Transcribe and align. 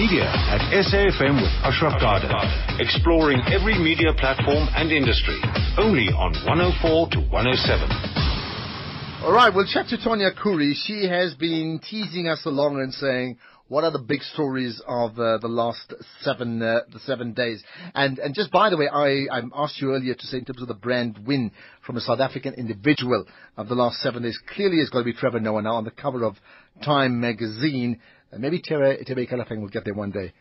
Media 0.00 0.24
at 0.24 0.64
SAFM 0.72 1.42
with 1.42 1.52
Ashraf 1.60 2.00
Garda. 2.00 2.32
Exploring 2.80 3.42
every 3.52 3.76
media 3.78 4.14
platform 4.16 4.66
and 4.74 4.90
industry. 4.90 5.36
Only 5.76 6.08
on 6.08 6.32
104 6.48 7.10
to 7.10 7.20
107. 7.28 9.20
All 9.22 9.32
right, 9.34 9.52
we'll 9.54 9.66
chat 9.66 9.88
to 9.88 9.98
Tonya 9.98 10.32
Khoury. 10.34 10.72
She 10.74 11.06
has 11.06 11.34
been 11.34 11.80
teasing 11.84 12.28
us 12.28 12.40
along 12.46 12.80
and 12.80 12.94
saying, 12.94 13.36
what 13.68 13.84
are 13.84 13.90
the 13.90 13.98
big 13.98 14.22
stories 14.22 14.80
of 14.88 15.18
uh, 15.18 15.36
the 15.36 15.48
last 15.48 15.92
seven 16.22 16.62
uh, 16.62 16.80
the 16.90 16.98
seven 17.00 17.34
days? 17.34 17.62
And 17.94 18.18
and 18.18 18.34
just 18.34 18.50
by 18.50 18.70
the 18.70 18.78
way, 18.78 18.88
I, 18.88 19.26
I 19.30 19.42
asked 19.54 19.82
you 19.82 19.92
earlier 19.92 20.14
to 20.14 20.26
say 20.26 20.38
in 20.38 20.46
terms 20.46 20.62
of 20.62 20.68
the 20.68 20.74
brand 20.74 21.20
win 21.26 21.52
from 21.86 21.98
a 21.98 22.00
South 22.00 22.20
African 22.20 22.54
individual 22.54 23.26
of 23.58 23.68
the 23.68 23.74
last 23.74 24.00
seven 24.00 24.22
days. 24.22 24.40
Clearly, 24.54 24.78
it's 24.78 24.88
going 24.88 25.04
to 25.04 25.12
be 25.12 25.16
Trevor 25.16 25.40
Noah 25.40 25.60
now 25.60 25.74
on 25.76 25.84
the 25.84 25.90
cover 25.90 26.24
of 26.24 26.36
Time 26.82 27.20
magazine. 27.20 28.00
Uh, 28.32 28.38
maybe 28.38 28.60
Tere 28.62 28.98
Thebe 29.04 29.26
Ikalafeng 29.26 29.60
will 29.60 29.68
get 29.68 29.84
there 29.84 29.94
one 29.94 30.10
day. 30.10 30.32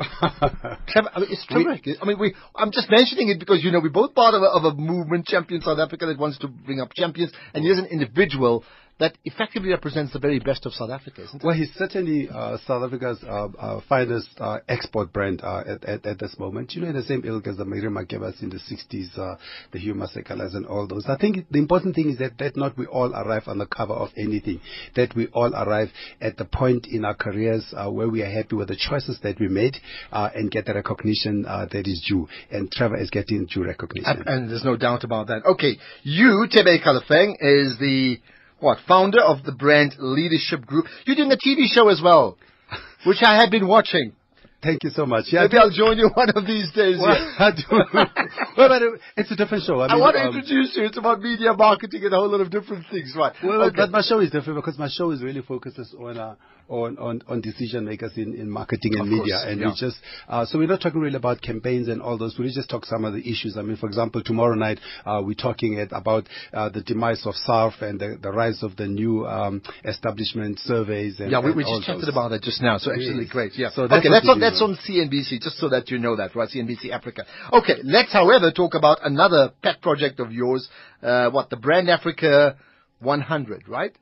Trevor, 0.88 1.10
I 1.14 1.20
mean, 1.20 1.28
it's 1.30 1.46
terrific. 1.46 1.98
I 2.00 2.06
mean, 2.06 2.18
we, 2.18 2.34
I'm 2.54 2.72
just 2.72 2.90
mentioning 2.90 3.28
it 3.28 3.38
because, 3.38 3.62
you 3.62 3.70
know, 3.70 3.80
we're 3.82 3.90
both 3.90 4.14
part 4.14 4.34
of 4.34 4.42
a, 4.42 4.46
of 4.46 4.64
a 4.64 4.74
movement, 4.74 5.26
Champion 5.26 5.60
South 5.60 5.78
Africa, 5.78 6.06
that 6.06 6.18
wants 6.18 6.38
to 6.38 6.48
bring 6.48 6.80
up 6.80 6.94
champions, 6.94 7.32
and 7.52 7.64
here's 7.64 7.78
an 7.78 7.86
individual 7.86 8.64
that 9.00 9.16
effectively 9.24 9.70
represents 9.70 10.12
the 10.12 10.18
very 10.18 10.38
best 10.38 10.66
of 10.66 10.72
South 10.74 10.90
Africa, 10.90 11.22
isn't 11.24 11.42
it? 11.42 11.44
Well, 11.44 11.56
he's 11.56 11.72
certainly 11.74 12.28
uh, 12.28 12.58
South 12.66 12.84
Africa's 12.84 13.18
uh, 13.26 13.48
uh, 13.58 13.80
finest 13.88 14.28
uh, 14.38 14.58
export 14.68 15.12
brand 15.12 15.40
uh, 15.42 15.64
at, 15.66 15.84
at, 15.84 16.06
at, 16.06 16.18
this 16.18 16.38
moment. 16.38 16.74
You 16.74 16.82
know, 16.82 16.88
in 16.88 16.96
the 16.96 17.02
same 17.02 17.22
ilk 17.24 17.46
as 17.46 17.56
the 17.56 17.64
Miriam 17.64 17.94
Makebas 17.94 18.42
in 18.42 18.50
the 18.50 18.58
60s, 18.58 19.18
uh, 19.18 19.36
the 19.72 19.78
Hugh 19.78 19.94
Masekelas 19.94 20.54
and 20.54 20.66
all 20.66 20.86
those. 20.86 21.06
I 21.08 21.16
think 21.16 21.46
the 21.50 21.58
important 21.58 21.94
thing 21.94 22.10
is 22.10 22.18
that, 22.18 22.36
that 22.38 22.56
not 22.56 22.76
we 22.76 22.86
all 22.86 23.12
arrive 23.14 23.44
on 23.46 23.58
the 23.58 23.66
cover 23.66 23.94
of 23.94 24.10
anything, 24.18 24.60
that 24.96 25.16
we 25.16 25.28
all 25.28 25.54
arrive 25.54 25.88
at 26.20 26.36
the 26.36 26.44
point 26.44 26.86
in 26.86 27.04
our 27.06 27.14
careers 27.14 27.72
where 27.72 28.08
we 28.08 28.22
are 28.22 28.30
happy 28.30 28.54
with 28.54 28.68
the 28.68 28.76
choices 28.76 29.18
that 29.22 29.40
we 29.40 29.48
made 29.48 29.76
and 30.12 30.50
get 30.50 30.66
the 30.66 30.74
recognition 30.74 31.42
that 31.42 31.86
is 31.86 32.04
due. 32.06 32.28
And 32.50 32.70
Trevor 32.70 32.98
is 32.98 33.08
getting 33.08 33.46
due 33.46 33.64
recognition. 33.64 34.10
And, 34.10 34.28
and 34.28 34.50
there's 34.50 34.64
no 34.64 34.76
doubt 34.76 35.04
about 35.04 35.28
that. 35.28 35.44
Okay, 35.46 35.78
you, 36.02 36.46
Thebe 36.52 36.80
Ikalafeng, 36.80 37.36
is 37.40 37.78
the 37.78 38.18
what, 38.60 38.78
founder 38.86 39.20
of 39.20 39.42
the 39.44 39.52
brand 39.52 39.94
leadership 39.98 40.66
group. 40.66 40.86
You're 41.06 41.16
doing 41.16 41.32
a 41.32 41.36
TV 41.36 41.66
show 41.66 41.88
as 41.88 42.00
well, 42.02 42.38
which 43.06 43.18
I 43.22 43.40
have 43.40 43.50
been 43.50 43.66
watching. 43.66 44.12
Thank 44.62 44.84
you 44.84 44.90
so 44.90 45.06
much. 45.06 45.26
Yeah, 45.32 45.42
Maybe 45.42 45.56
I'll 45.56 45.70
join 45.70 45.96
you 45.96 46.10
one 46.12 46.28
of 46.28 46.46
these 46.46 46.70
days. 46.72 46.98
Well, 47.00 47.16
yeah. 47.16 47.50
well 48.58 48.68
but 48.68 48.82
it's 49.16 49.30
a 49.30 49.36
different 49.36 49.64
show. 49.64 49.80
I, 49.80 49.88
mean, 49.88 49.96
I 49.96 49.96
want 49.96 50.16
to 50.16 50.20
um, 50.20 50.36
introduce 50.36 50.76
you. 50.76 50.84
It's 50.84 50.98
about 50.98 51.20
media 51.20 51.54
marketing 51.54 52.04
and 52.04 52.12
a 52.12 52.16
whole 52.16 52.28
lot 52.28 52.42
of 52.42 52.50
different 52.50 52.84
things, 52.90 53.14
right? 53.16 53.32
Well, 53.42 53.62
okay. 53.62 53.76
but 53.76 53.90
my 53.90 54.02
show 54.02 54.20
is 54.20 54.30
different 54.30 54.56
because 54.56 54.78
my 54.78 54.88
show 54.90 55.12
is 55.12 55.22
really 55.22 55.40
focuses 55.40 55.94
on 55.98 56.18
uh, 56.18 56.34
on, 56.70 56.96
on, 56.98 57.20
on 57.26 57.40
decision 57.40 57.84
makers 57.84 58.12
in, 58.16 58.34
in 58.34 58.48
marketing 58.48 58.92
and 58.94 59.02
of 59.02 59.06
media, 59.08 59.34
course, 59.34 59.44
and 59.46 59.60
yeah. 59.60 59.66
we 59.66 59.74
just 59.76 59.96
uh, 60.28 60.46
so 60.46 60.58
we're 60.58 60.68
not 60.68 60.80
talking 60.80 61.00
really 61.00 61.16
about 61.16 61.42
campaigns 61.42 61.88
and 61.88 62.00
all 62.00 62.16
those. 62.16 62.38
We 62.38 62.50
just 62.52 62.70
talk 62.70 62.86
some 62.86 63.04
of 63.04 63.12
the 63.12 63.20
issues. 63.20 63.56
I 63.58 63.62
mean, 63.62 63.76
for 63.76 63.86
example, 63.86 64.22
tomorrow 64.22 64.54
night 64.54 64.78
uh, 65.04 65.20
we're 65.24 65.34
talking 65.34 65.80
at, 65.80 65.88
about 65.90 66.28
uh, 66.52 66.68
the 66.68 66.82
demise 66.82 67.26
of 67.26 67.34
SAARF 67.46 67.82
and 67.82 68.00
the, 68.00 68.30
rise 68.30 68.62
of 68.62 68.76
the 68.76 68.86
new 68.86 69.26
um, 69.26 69.62
establishment 69.84 70.60
surveys. 70.60 71.18
And, 71.18 71.32
yeah, 71.32 71.40
we, 71.40 71.64
just 71.64 71.84
chatted 71.84 72.08
about 72.08 72.28
that 72.28 72.42
just 72.42 72.62
now. 72.62 72.78
So 72.78 72.92
absolutely 72.92 73.24
yes. 73.24 73.32
great. 73.32 73.52
Yeah. 73.56 73.70
So 73.74 73.82
okay, 73.82 74.08
that's 74.08 74.28
on, 74.28 74.38
that's 74.38 74.62
on 74.62 74.78
CNBC 74.88 75.40
just 75.40 75.58
so 75.58 75.68
that 75.70 75.90
you 75.90 75.98
know 75.98 76.16
that, 76.16 76.36
right? 76.36 76.48
CNBC 76.48 76.90
Africa. 76.90 77.24
Okay, 77.52 77.74
let's, 77.82 78.12
however, 78.12 78.52
talk 78.52 78.74
about 78.74 78.98
another 79.02 79.50
pet 79.62 79.82
project 79.82 80.20
of 80.20 80.30
yours. 80.32 80.68
Uh, 81.02 81.30
what 81.30 81.50
the 81.50 81.56
Brand 81.56 81.90
Africa 81.90 82.56
100, 83.00 83.68
right? 83.68 83.92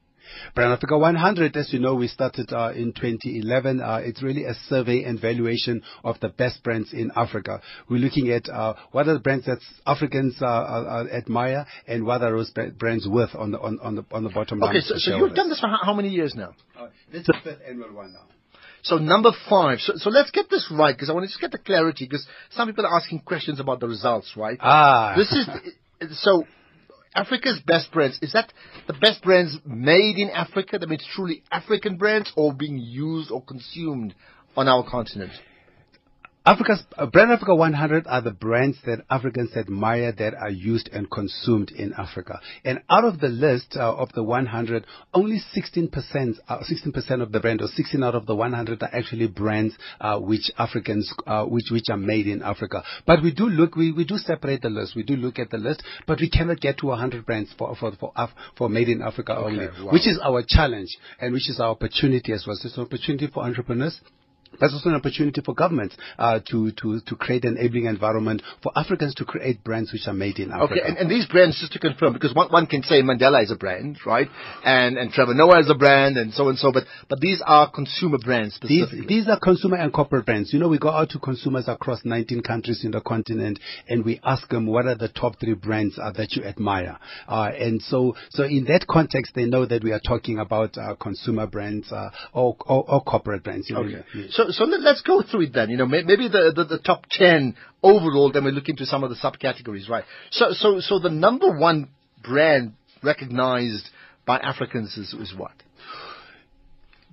Brand 0.55 0.73
Africa 0.73 0.99
100, 0.99 1.57
as 1.57 1.73
you 1.73 1.79
know, 1.79 1.95
we 1.95 2.09
started 2.09 2.53
uh, 2.53 2.73
in 2.75 2.93
2011. 2.93 3.81
Uh, 3.81 4.01
it's 4.03 4.23
really 4.23 4.45
a 4.45 4.55
survey 4.69 5.03
and 5.03 5.21
valuation 5.21 5.83
of 6.05 6.19
the 6.21 6.29
best 6.29 6.63
brands 6.63 6.93
in 6.93 7.11
Africa. 7.17 7.61
We're 7.89 8.01
looking 8.01 8.31
at 8.31 8.49
uh, 8.49 8.75
what 8.93 9.09
are 9.09 9.15
the 9.15 9.21
brands 9.21 9.47
that 9.47 9.59
Africans 9.87 10.37
uh, 10.41 10.47
uh, 10.47 11.05
admire 11.13 11.67
and 11.87 12.05
what 12.05 12.23
are 12.23 12.31
those 12.31 12.53
brands 12.79 13.09
worth 13.09 13.35
on 13.35 13.53
the 13.53 13.59
on, 13.59 13.79
on 13.81 13.95
the 13.97 14.05
on 14.13 14.25
the 14.25 14.31
bottom 14.31 14.59
line. 14.59 14.71
Okay, 14.71 14.81
so, 14.81 14.95
so 14.97 15.17
you've 15.17 15.35
done 15.35 15.49
this 15.49 15.61
for 15.61 15.69
how, 15.69 15.79
how 15.83 15.95
many 15.95 16.09
years 16.09 16.35
now? 16.35 16.55
this 17.11 17.21
is 17.21 17.27
the 17.27 17.35
fifth 17.43 17.61
annual 17.69 17.93
one 17.93 18.13
now. 18.13 18.23
So 18.83 18.97
number 18.97 19.33
five. 19.49 19.81
So, 19.81 19.95
so 19.97 20.11
let's 20.11 20.31
get 20.31 20.49
this 20.51 20.71
right 20.71 20.95
because 20.95 21.11
I 21.11 21.13
want 21.13 21.25
to 21.25 21.29
just 21.29 21.41
get 21.41 21.53
the 21.53 21.59
clarity 21.59 22.07
because 22.07 22.27
some 22.51 22.69
people 22.69 22.87
are 22.87 22.97
asking 22.97 23.21
questions 23.21 23.61
about 23.61 23.81
the 23.81 23.89
results, 23.89 24.33
right? 24.37 24.59
Ah. 24.61 25.15
This 25.17 25.33
is 25.33 26.21
so. 26.23 26.45
Africa's 27.19 27.59
best 27.67 27.91
brands 27.91 28.17
is 28.23 28.33
that 28.33 28.53
the 28.87 28.93
best 28.93 29.23
brands 29.23 29.59
made 29.67 30.19
in 30.19 30.31
Africa? 30.31 30.79
That 30.79 30.89
means 30.89 31.05
truly 31.15 31.43
African 31.51 31.97
brands, 31.97 32.33
or 32.37 32.53
being 32.53 32.79
used 32.79 33.33
or 33.33 33.43
consumed 33.43 34.15
on 34.57 34.69
our 34.69 34.89
continent. 34.89 35.33
Africa's 36.49 36.83
uh, 36.97 37.05
Brand 37.05 37.31
Africa 37.31 37.55
100 37.55 38.07
are 38.07 38.23
the 38.23 38.31
brands 38.31 38.79
that 38.87 39.05
Africans 39.11 39.51
admire 39.55 40.13
that 40.13 40.33
are 40.33 40.49
used 40.49 40.89
and 40.95 41.11
consumed 41.11 41.71
in 41.71 41.93
Africa. 41.93 42.41
And 42.65 42.81
out 42.89 43.05
of 43.05 43.21
the 43.21 43.29
list 43.29 43.77
uh, 43.77 43.95
of 43.95 44.11
the 44.15 44.23
100, 44.23 44.87
only 45.13 45.43
16%, 45.55 45.93
uh, 46.49 46.59
16% 46.61 47.23
of 47.23 47.33
the 47.33 47.41
brand, 47.41 47.61
or 47.61 47.67
16 47.67 48.03
out 48.03 48.15
of 48.15 48.25
the 48.25 48.35
100, 48.35 48.83
are 48.83 48.89
actually 48.95 49.27
brands 49.27 49.75
uh, 50.01 50.19
which 50.19 50.51
Africans, 50.57 51.13
uh, 51.27 51.45
which 51.45 51.67
which 51.71 51.91
are 51.91 51.99
made 51.99 52.27
in 52.27 52.41
Africa. 52.41 52.83
But 53.07 53.23
we 53.23 53.31
do 53.31 53.45
look, 53.51 53.77
we, 53.77 53.93
we 53.93 54.07
do 54.07 54.17
separate 54.17 54.63
the 54.63 54.71
list. 54.71 54.97
We 54.97 55.03
do 55.03 55.17
look 55.17 55.39
at 55.39 55.51
the 55.51 55.59
list, 55.59 55.83
but 56.07 56.19
we 56.19 56.31
cannot 56.31 56.61
get 56.61 56.79
to 56.79 56.87
100 56.87 57.27
brands 57.27 57.51
for 57.59 57.77
for 57.77 57.93
for, 58.01 58.11
Af- 58.17 58.33
for 58.57 58.71
made 58.71 58.89
in 58.89 59.03
Africa 59.03 59.33
Okay, 59.33 59.45
only, 59.45 59.67
wow. 59.67 59.93
which 59.93 60.07
is 60.07 60.19
our 60.25 60.43
challenge 60.49 60.97
and 61.21 61.35
which 61.35 61.51
is 61.51 61.61
our 61.61 61.69
opportunity 61.69 62.33
as 62.33 62.45
well. 62.47 62.57
So 62.57 62.69
it's 62.69 62.79
an 62.79 62.85
opportunity 62.85 63.27
for 63.27 63.43
entrepreneurs. 63.45 64.01
That's 64.61 64.73
also 64.73 64.91
an 64.91 64.97
opportunity 64.97 65.41
for 65.45 65.55
governments 65.55 65.97
uh, 66.19 66.41
to, 66.51 66.73
to, 66.73 67.01
to 67.07 67.17
create 67.17 67.45
an 67.45 67.57
enabling 67.57 67.87
environment 67.87 68.43
for 68.63 68.73
Africans 68.77 69.15
to 69.17 69.25
create 69.25 69.63
brands 69.63 69.93
which 69.93 70.07
are 70.07 70.15
made 70.15 70.39
in 70.39 70.51
Africa. 70.51 70.75
Okay, 70.75 70.81
and, 70.85 70.97
and 70.99 71.11
these 71.11 71.27
brands, 71.27 71.59
just 71.61 71.73
to 71.73 71.79
confirm, 71.79 72.13
because 72.13 72.35
one, 72.35 72.51
one 72.51 72.67
can 72.67 72.83
say 72.83 73.03
Mandela 73.03 73.43
is 73.43 73.51
a 73.51 73.57
brand, 73.57 73.99
right? 74.05 74.29
And, 74.65 74.97
and 74.99 75.13
Trevor 75.13 75.35
Noah 75.35 75.61
is 75.61 75.71
a 75.71 75.75
brand, 75.75 76.17
and 76.17 76.33
so 76.33 76.49
and 76.49 76.59
so, 76.59 76.73
but, 76.73 76.85
but 77.09 77.21
these 77.21 77.43
are 77.47 77.71
consumer 77.71 78.19
brands 78.19 78.59
These, 78.61 78.83
specifically. 78.83 79.07
these 79.07 79.29
are 79.29 79.39
consumer 79.39 79.77
and 79.77 79.93
corporate 79.93 80.27
brands. 80.27 80.53
You 80.53 80.59
know, 80.59 80.69
we 80.69 80.79
go 80.79 80.91
out 80.91 81.11
to 81.11 81.19
consumers 81.19 81.69
across 81.69 82.01
19 82.05 82.43
countries 82.43 82.85
in 82.85 82.91
the 82.91 83.01
continent 83.01 83.61
and 83.89 84.05
we 84.05 84.21
ask 84.25 84.49
them 84.49 84.67
what 84.67 84.87
are 84.87 84.97
the 84.97 85.09
top 85.09 85.39
three 85.39 85.55
brands 85.55 85.99
uh, 86.03 86.11
that 86.13 86.33
you 86.33 86.45
admire. 86.45 86.99
Uh, 87.29 87.51
and 87.59 87.81
so, 87.83 88.17
so 88.31 88.45
in 88.45 88.65
that 88.65 88.87
context, 88.89 89.33
they 89.35 89.45
know 89.45 89.67
that 89.67 89.85
we 89.85 89.93
are 89.93 90.01
talking 90.01 90.39
about 90.39 90.77
uh, 90.77 90.95
consumer 90.97 91.47
brands 91.47 91.91
uh, 91.93 92.11
or, 92.33 92.57
or, 92.67 92.85
or 92.91 93.03
corporate 93.03 93.45
brands. 93.45 93.69
You 93.69 93.77
know. 93.77 93.83
Okay. 93.83 94.05
Yes. 94.15 94.38
So, 94.39 94.51
so 94.51 94.65
let, 94.67 94.87
us 94.87 95.03
go 95.05 95.21
through 95.29 95.47
it 95.47 95.53
then. 95.53 95.69
You 95.69 95.79
know, 95.79 95.87
may, 95.87 96.05
maybe 96.05 96.29
the, 96.29 96.53
the, 96.55 96.63
the 96.63 96.79
top 96.79 97.07
10 97.11 97.57
overall, 97.83 98.31
then 98.31 98.45
we 98.45 98.53
look 98.53 98.69
into 98.69 98.87
some 98.87 99.03
of 99.03 99.11
the 99.11 99.17
subcategories, 99.17 99.89
right? 99.89 100.05
So, 100.31 100.53
so, 100.53 100.79
so 100.79 101.01
the 101.01 101.11
number 101.11 101.59
one 101.59 101.89
brand 102.23 102.75
recognized 103.03 103.89
by 104.25 104.39
Africans 104.39 104.97
is, 104.97 105.13
is 105.13 105.35
what? 105.37 105.51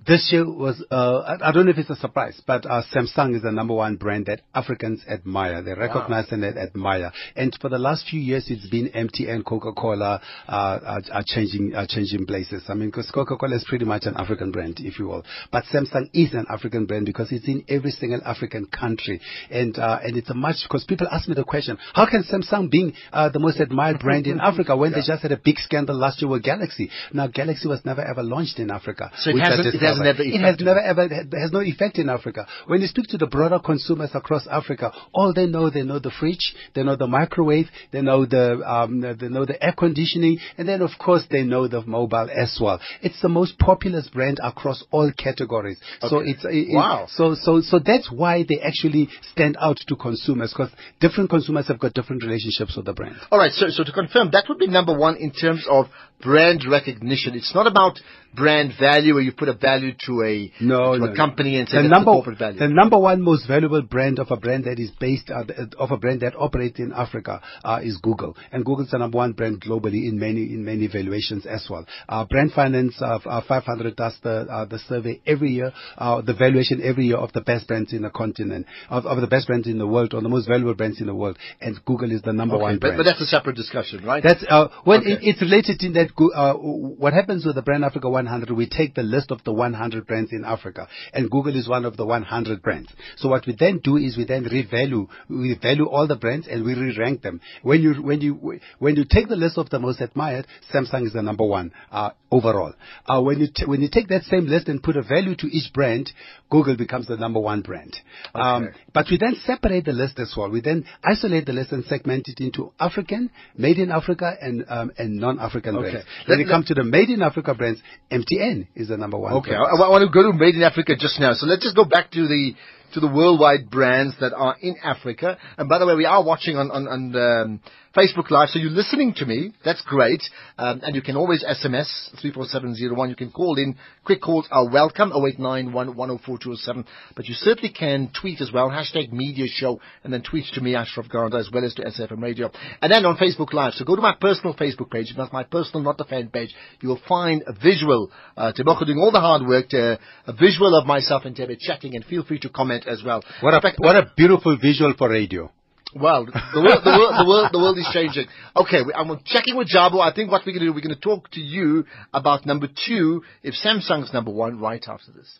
This 0.06 0.28
year 0.30 0.48
was, 0.48 0.82
uh, 0.88 1.36
I, 1.42 1.50
don't 1.50 1.64
know 1.64 1.72
if 1.72 1.78
it's 1.78 1.90
a 1.90 1.96
surprise, 1.96 2.40
but 2.46 2.64
uh, 2.64 2.82
Samsung 2.94 3.34
is 3.34 3.42
the 3.42 3.50
number 3.50 3.74
one 3.74 3.96
brand 3.96 4.26
that 4.26 4.42
Africans 4.54 5.02
admire. 5.08 5.62
They 5.62 5.72
recognize 5.72 6.26
and 6.30 6.44
they 6.44 6.48
admire. 6.48 7.10
And 7.34 7.56
for 7.60 7.68
the 7.68 7.78
last 7.78 8.06
few 8.08 8.20
years, 8.20 8.46
it's 8.48 8.68
been 8.68 8.88
MTN, 8.90 9.44
Coca-Cola 9.44 10.20
uh, 10.46 10.50
are, 10.52 11.02
are 11.12 11.24
changing 11.26 11.74
are 11.74 11.88
changing 11.88 12.24
places. 12.24 12.62
I 12.68 12.74
mean, 12.74 12.90
because 12.90 13.10
Coca-Cola 13.10 13.56
is 13.56 13.64
pretty 13.68 13.84
much 13.84 14.04
an 14.04 14.14
African 14.16 14.52
brand, 14.52 14.76
if 14.78 15.00
you 15.00 15.08
will. 15.08 15.24
But 15.50 15.64
Samsung 15.74 16.08
is 16.14 16.32
an 16.34 16.46
African 16.48 16.86
brand 16.86 17.06
because 17.06 17.32
it's 17.32 17.48
in 17.48 17.64
every 17.68 17.90
single 17.90 18.20
African 18.24 18.66
country. 18.66 19.20
And 19.50 19.76
uh, 19.76 19.98
and 20.04 20.16
it's 20.16 20.30
a 20.30 20.34
much, 20.34 20.56
because 20.68 20.84
people 20.84 21.08
ask 21.10 21.28
me 21.28 21.34
the 21.34 21.42
question, 21.42 21.78
how 21.94 22.08
can 22.08 22.22
Samsung 22.22 22.70
being 22.70 22.92
uh, 23.12 23.30
the 23.30 23.40
most 23.40 23.58
admired 23.58 23.98
brand 23.98 24.28
in 24.28 24.38
Africa 24.52 24.76
when 24.76 24.92
they 24.92 25.02
just 25.04 25.22
had 25.22 25.32
a 25.32 25.40
big 25.42 25.58
scandal 25.58 25.96
last 25.96 26.22
year 26.22 26.30
with 26.30 26.44
Galaxy? 26.44 26.90
Now, 27.12 27.26
Galaxy 27.26 27.66
was 27.66 27.84
never 27.84 28.02
ever 28.02 28.22
launched 28.22 28.60
in 28.60 28.70
Africa. 28.70 29.10
So 29.18 29.30
it 29.30 29.36
I 29.42 29.95
hasn't- 29.98 30.20
it 30.20 30.40
has 30.40 30.60
never 30.60 30.80
It 30.80 30.84
has 30.86 31.06
never 31.06 31.26
ever 31.32 31.38
has 31.42 31.52
no 31.52 31.60
effect 31.60 31.98
in 31.98 32.08
Africa. 32.08 32.46
When 32.66 32.80
you 32.80 32.86
speak 32.86 33.06
to 33.08 33.18
the 33.18 33.26
broader 33.26 33.58
consumers 33.58 34.10
across 34.14 34.46
Africa, 34.46 34.92
all 35.12 35.32
they 35.32 35.46
know 35.46 35.70
they 35.70 35.82
know 35.82 35.98
the 35.98 36.10
fridge, 36.10 36.54
they 36.74 36.82
know 36.82 36.96
the 36.96 37.06
microwave, 37.06 37.68
they 37.92 38.02
know 38.02 38.24
the 38.24 38.60
um, 38.70 39.00
they 39.00 39.28
know 39.28 39.44
the 39.44 39.62
air 39.62 39.72
conditioning, 39.76 40.38
and 40.58 40.68
then 40.68 40.82
of 40.82 40.90
course 40.98 41.24
they 41.30 41.42
know 41.42 41.66
the 41.68 41.82
mobile 41.82 42.28
as 42.34 42.58
well. 42.60 42.80
It's 43.02 43.20
the 43.20 43.28
most 43.28 43.58
popular 43.58 44.02
brand 44.12 44.38
across 44.42 44.82
all 44.90 45.10
categories. 45.16 45.78
So 46.00 46.20
it's 46.20 46.44
it- 46.44 46.68
it- 46.70 46.74
Wow. 46.74 47.06
So 47.08 47.34
so 47.34 47.60
so 47.60 47.78
that's 47.78 48.10
why 48.10 48.44
they 48.48 48.60
actually 48.60 49.08
stand 49.32 49.56
out 49.60 49.78
to 49.88 49.96
consumers 49.96 50.50
because 50.52 50.70
different 51.00 51.30
consumers 51.30 51.66
have 51.68 51.78
got 51.78 51.94
different 51.94 52.22
relationships 52.22 52.76
with 52.76 52.86
the 52.86 52.92
brand. 52.92 53.16
All 53.30 53.38
right, 53.38 53.52
so, 53.52 53.68
so 53.70 53.84
to 53.84 53.92
confirm, 53.92 54.30
that 54.32 54.44
would 54.48 54.58
be 54.58 54.66
number 54.66 54.96
one 54.96 55.16
in 55.16 55.30
terms 55.30 55.64
of 55.68 55.88
brand 56.22 56.64
recognition. 56.66 57.34
It's 57.34 57.54
not 57.54 57.66
about 57.66 58.00
brand 58.36 58.72
value 58.78 59.14
where 59.14 59.22
you 59.22 59.32
put 59.32 59.48
a 59.48 59.54
value 59.54 59.92
to 60.06 60.22
a, 60.22 60.52
No, 60.60 60.92
to 60.94 60.98
no, 60.98 61.04
a 61.06 61.08
no. 61.10 61.14
company 61.16 61.58
and 61.58 61.68
say 61.68 61.82
the 61.82 61.88
number, 61.88 62.10
the 62.12 62.16
corporate 62.16 62.38
value? 62.38 62.58
the 62.58 62.68
number 62.68 62.98
one 62.98 63.22
most 63.22 63.48
valuable 63.48 63.82
brand 63.82 64.18
of 64.18 64.28
a 64.30 64.36
brand 64.36 64.64
that 64.64 64.78
is 64.78 64.90
based 65.00 65.30
uh, 65.30 65.44
of 65.78 65.90
a 65.90 65.96
brand 65.96 66.20
that 66.20 66.34
operates 66.38 66.78
in 66.78 66.92
Africa 66.92 67.40
uh, 67.64 67.80
is 67.82 67.96
Google, 67.98 68.36
and 68.52 68.64
Google's 68.64 68.90
the 68.90 68.98
number 68.98 69.16
one 69.18 69.32
brand 69.32 69.60
globally 69.60 70.06
in 70.08 70.18
many 70.18 70.42
in 70.54 70.64
many 70.64 70.86
valuations 70.86 71.46
as 71.46 71.66
well. 71.70 71.84
Uh, 72.08 72.24
brand 72.26 72.52
Finance 72.52 72.94
uh, 73.00 73.18
uh, 73.26 73.40
500 73.48 73.96
does 73.96 74.14
the 74.22 74.46
uh, 74.50 74.64
the 74.66 74.78
survey 74.88 75.20
every 75.26 75.50
year, 75.50 75.72
uh, 75.98 76.20
the 76.22 76.34
valuation 76.34 76.80
every 76.84 77.06
year 77.06 77.16
of 77.16 77.32
the 77.32 77.40
best 77.40 77.66
brands 77.66 77.92
in 77.92 78.02
the 78.02 78.10
continent, 78.10 78.66
of, 78.90 79.06
of 79.06 79.20
the 79.20 79.26
best 79.26 79.46
brands 79.46 79.66
in 79.66 79.78
the 79.78 79.86
world, 79.86 80.12
or 80.14 80.20
the 80.20 80.28
most 80.28 80.46
valuable 80.46 80.74
brands 80.74 81.00
in 81.00 81.06
the 81.06 81.14
world, 81.14 81.38
and 81.60 81.76
Google 81.84 82.12
is 82.12 82.22
the 82.22 82.32
number 82.32 82.54
Okay, 82.56 82.62
one 82.62 82.78
brand. 82.78 82.96
but 82.98 83.04
that's 83.04 83.20
a 83.20 83.26
separate 83.26 83.56
discussion, 83.56 84.04
right? 84.04 84.22
That's 84.22 84.44
uh, 84.48 84.68
well, 84.84 84.98
Okay. 85.00 85.12
it, 85.12 85.18
it's 85.22 85.40
related 85.42 85.82
in 85.82 85.92
that 85.94 86.10
uh, 86.34 86.54
what 86.54 87.12
happens 87.12 87.44
with 87.46 87.54
the 87.54 87.62
Brand 87.62 87.84
Africa 87.84 88.08
100. 88.26 88.50
We 88.54 88.68
take 88.68 88.94
the 88.94 89.02
list 89.02 89.30
of 89.30 89.42
the 89.44 89.52
100 89.52 90.06
brands 90.06 90.32
in 90.32 90.44
Africa, 90.44 90.88
and 91.12 91.30
Google 91.30 91.56
is 91.56 91.68
one 91.68 91.84
of 91.84 91.96
the 91.96 92.04
100 92.04 92.62
brands. 92.62 92.92
So 93.16 93.28
what 93.28 93.46
we 93.46 93.54
then 93.58 93.80
do 93.82 93.96
is 93.96 94.16
we 94.16 94.24
then 94.24 94.44
revalue, 94.44 95.08
we 95.28 95.56
value 95.60 95.86
all 95.88 96.06
the 96.06 96.16
brands 96.16 96.46
and 96.48 96.64
we 96.64 96.74
re-rank 96.74 97.22
them. 97.22 97.40
When 97.62 97.80
you 97.80 97.94
when 98.02 98.20
you 98.20 98.60
when 98.78 98.96
you 98.96 99.04
take 99.08 99.28
the 99.28 99.36
list 99.36 99.58
of 99.58 99.70
the 99.70 99.78
most 99.78 100.00
admired, 100.00 100.46
Samsung 100.72 101.06
is 101.06 101.12
the 101.12 101.22
number 101.22 101.44
one 101.44 101.72
uh, 101.90 102.10
overall. 102.30 102.72
Uh, 103.06 103.22
when 103.22 103.38
you 103.40 103.48
t- 103.54 103.64
when 103.66 103.80
you 103.80 103.88
take 103.90 104.08
that 104.08 104.22
same 104.24 104.46
list 104.46 104.68
and 104.68 104.82
put 104.82 104.96
a 104.96 105.02
value 105.02 105.34
to 105.36 105.46
each 105.46 105.72
brand, 105.72 106.10
Google 106.50 106.76
becomes 106.76 107.06
the 107.06 107.16
number 107.16 107.40
one 107.40 107.62
brand. 107.62 107.94
Um, 108.34 108.64
Okay. 108.64 108.76
but 108.92 109.06
we 109.10 109.18
then 109.18 109.36
separate 109.44 109.84
the 109.84 109.92
list 109.92 110.18
as 110.18 110.34
well. 110.36 110.50
We 110.50 110.60
then 110.60 110.84
isolate 111.04 111.46
the 111.46 111.52
list 111.52 111.72
and 111.72 111.84
segment 111.84 112.28
it 112.28 112.40
into 112.40 112.72
African, 112.80 113.30
made 113.56 113.78
in 113.78 113.90
Africa, 113.90 114.34
and 114.40 114.64
um, 114.68 114.92
and 114.98 115.16
non-African 115.16 115.76
Okay. 115.76 115.90
brands. 115.90 116.06
When 116.26 116.38
Let- 116.38 116.46
it 116.46 116.50
comes 116.50 116.66
to 116.66 116.74
the 116.74 116.84
made 116.84 117.10
in 117.10 117.22
Africa 117.22 117.54
brands, 117.54 117.80
MTN 118.22 118.68
is 118.74 118.88
the 118.88 118.96
number 118.96 119.18
one. 119.18 119.34
Okay, 119.34 119.54
I. 119.54 119.62
I 119.62 119.88
want 119.88 120.02
to 120.02 120.10
go 120.12 120.30
to 120.30 120.36
Made 120.36 120.54
in 120.54 120.62
Africa 120.62 120.94
just 120.98 121.20
now. 121.20 121.34
So 121.34 121.46
let's 121.46 121.62
just 121.62 121.76
go 121.76 121.84
back 121.84 122.10
to 122.12 122.26
the 122.26 122.54
to 122.94 123.00
the 123.00 123.06
worldwide 123.06 123.70
brands 123.70 124.14
that 124.20 124.32
are 124.32 124.56
in 124.60 124.76
Africa. 124.82 125.38
And 125.58 125.68
by 125.68 125.78
the 125.78 125.86
way, 125.86 125.94
we 125.94 126.06
are 126.06 126.24
watching 126.24 126.56
on 126.56 126.70
on, 126.70 126.88
on 126.88 127.16
um, 127.16 127.60
Facebook 127.96 128.30
Live, 128.30 128.50
so 128.50 128.58
you're 128.58 128.70
listening 128.70 129.14
to 129.14 129.24
me. 129.24 129.54
That's 129.64 129.80
great. 129.80 130.22
Um, 130.58 130.82
and 130.84 130.94
you 130.94 131.00
can 131.00 131.16
always 131.16 131.42
SMS 131.42 131.88
three 132.20 132.30
four 132.30 132.44
seven 132.44 132.74
zero 132.74 132.94
one. 132.94 133.08
You 133.08 133.16
can 133.16 133.30
call 133.30 133.56
in. 133.56 133.76
Quick 134.04 134.20
calls 134.20 134.46
are 134.50 134.68
welcome. 134.68 135.12
0891 135.12 136.84
But 137.16 137.24
you 137.24 137.34
certainly 137.34 137.70
can 137.70 138.10
tweet 138.20 138.42
as 138.42 138.52
well. 138.52 138.68
Hashtag 138.68 139.12
Media 139.12 139.46
Show, 139.48 139.80
and 140.04 140.12
then 140.12 140.22
tweet 140.22 140.44
to 140.52 140.60
me 140.60 140.74
Ashraf 140.74 141.08
Garda 141.08 141.38
as 141.38 141.48
well 141.50 141.64
as 141.64 141.72
to 141.74 141.84
SAFM 141.84 142.22
Radio. 142.22 142.50
And 142.82 142.92
then 142.92 143.06
on 143.06 143.16
Facebook 143.16 143.54
Live. 143.54 143.72
So 143.72 143.86
go 143.86 143.96
to 143.96 144.02
my 144.02 144.14
personal 144.20 144.54
Facebook 144.54 144.90
page. 144.90 145.14
That's 145.16 145.32
my 145.32 145.44
personal, 145.44 145.82
not 145.82 145.96
the 145.96 146.04
fan 146.04 146.28
page. 146.28 146.54
You 146.80 146.90
will 146.90 147.00
find 147.08 147.44
a 147.46 147.54
visual. 147.54 148.10
Uh, 148.36 148.52
Teboko 148.52 148.84
doing 148.84 148.98
all 148.98 149.10
the 149.10 149.20
hard 149.20 149.46
work. 149.46 149.70
To, 149.70 149.98
a 150.26 150.32
visual 150.34 150.76
of 150.76 150.86
myself 150.86 151.24
and 151.24 151.34
Thebe 151.34 151.58
chatting, 151.58 151.96
and 151.96 152.04
feel 152.04 152.24
free 152.24 152.40
to 152.40 152.50
comment 152.50 152.75
as 152.86 153.02
well. 153.04 153.22
What 153.40 153.54
a 153.54 153.60
fact, 153.60 153.78
what 153.78 153.96
a 153.96 154.10
beautiful 154.16 154.56
visual 154.60 154.94
for 154.98 155.08
radio. 155.08 155.50
well, 155.94 156.26
the 156.26 156.60
world, 156.60 156.82
the 156.84 156.90
world, 156.90 157.14
the 157.16 157.26
world, 157.26 157.48
the 157.52 157.58
world 157.58 157.78
is 157.78 157.88
changing. 157.92 158.26
Okay, 158.54 158.82
I'm 158.94 159.18
checking 159.24 159.56
with 159.56 159.68
Jabo. 159.68 160.00
I 160.00 160.12
think 160.12 160.30
what 160.30 160.42
we're 160.44 160.52
going 160.52 160.66
to 160.66 160.66
do, 160.66 160.74
we're 160.74 160.82
going 160.82 160.94
to 160.94 161.00
talk 161.00 161.30
to 161.32 161.40
you 161.40 161.84
about 162.12 162.44
number 162.44 162.68
two, 162.68 163.22
if 163.42 163.54
Samsung's 163.54 164.12
number 164.12 164.30
one, 164.30 164.60
right 164.60 164.84
after 164.86 165.12
this. 165.12 165.38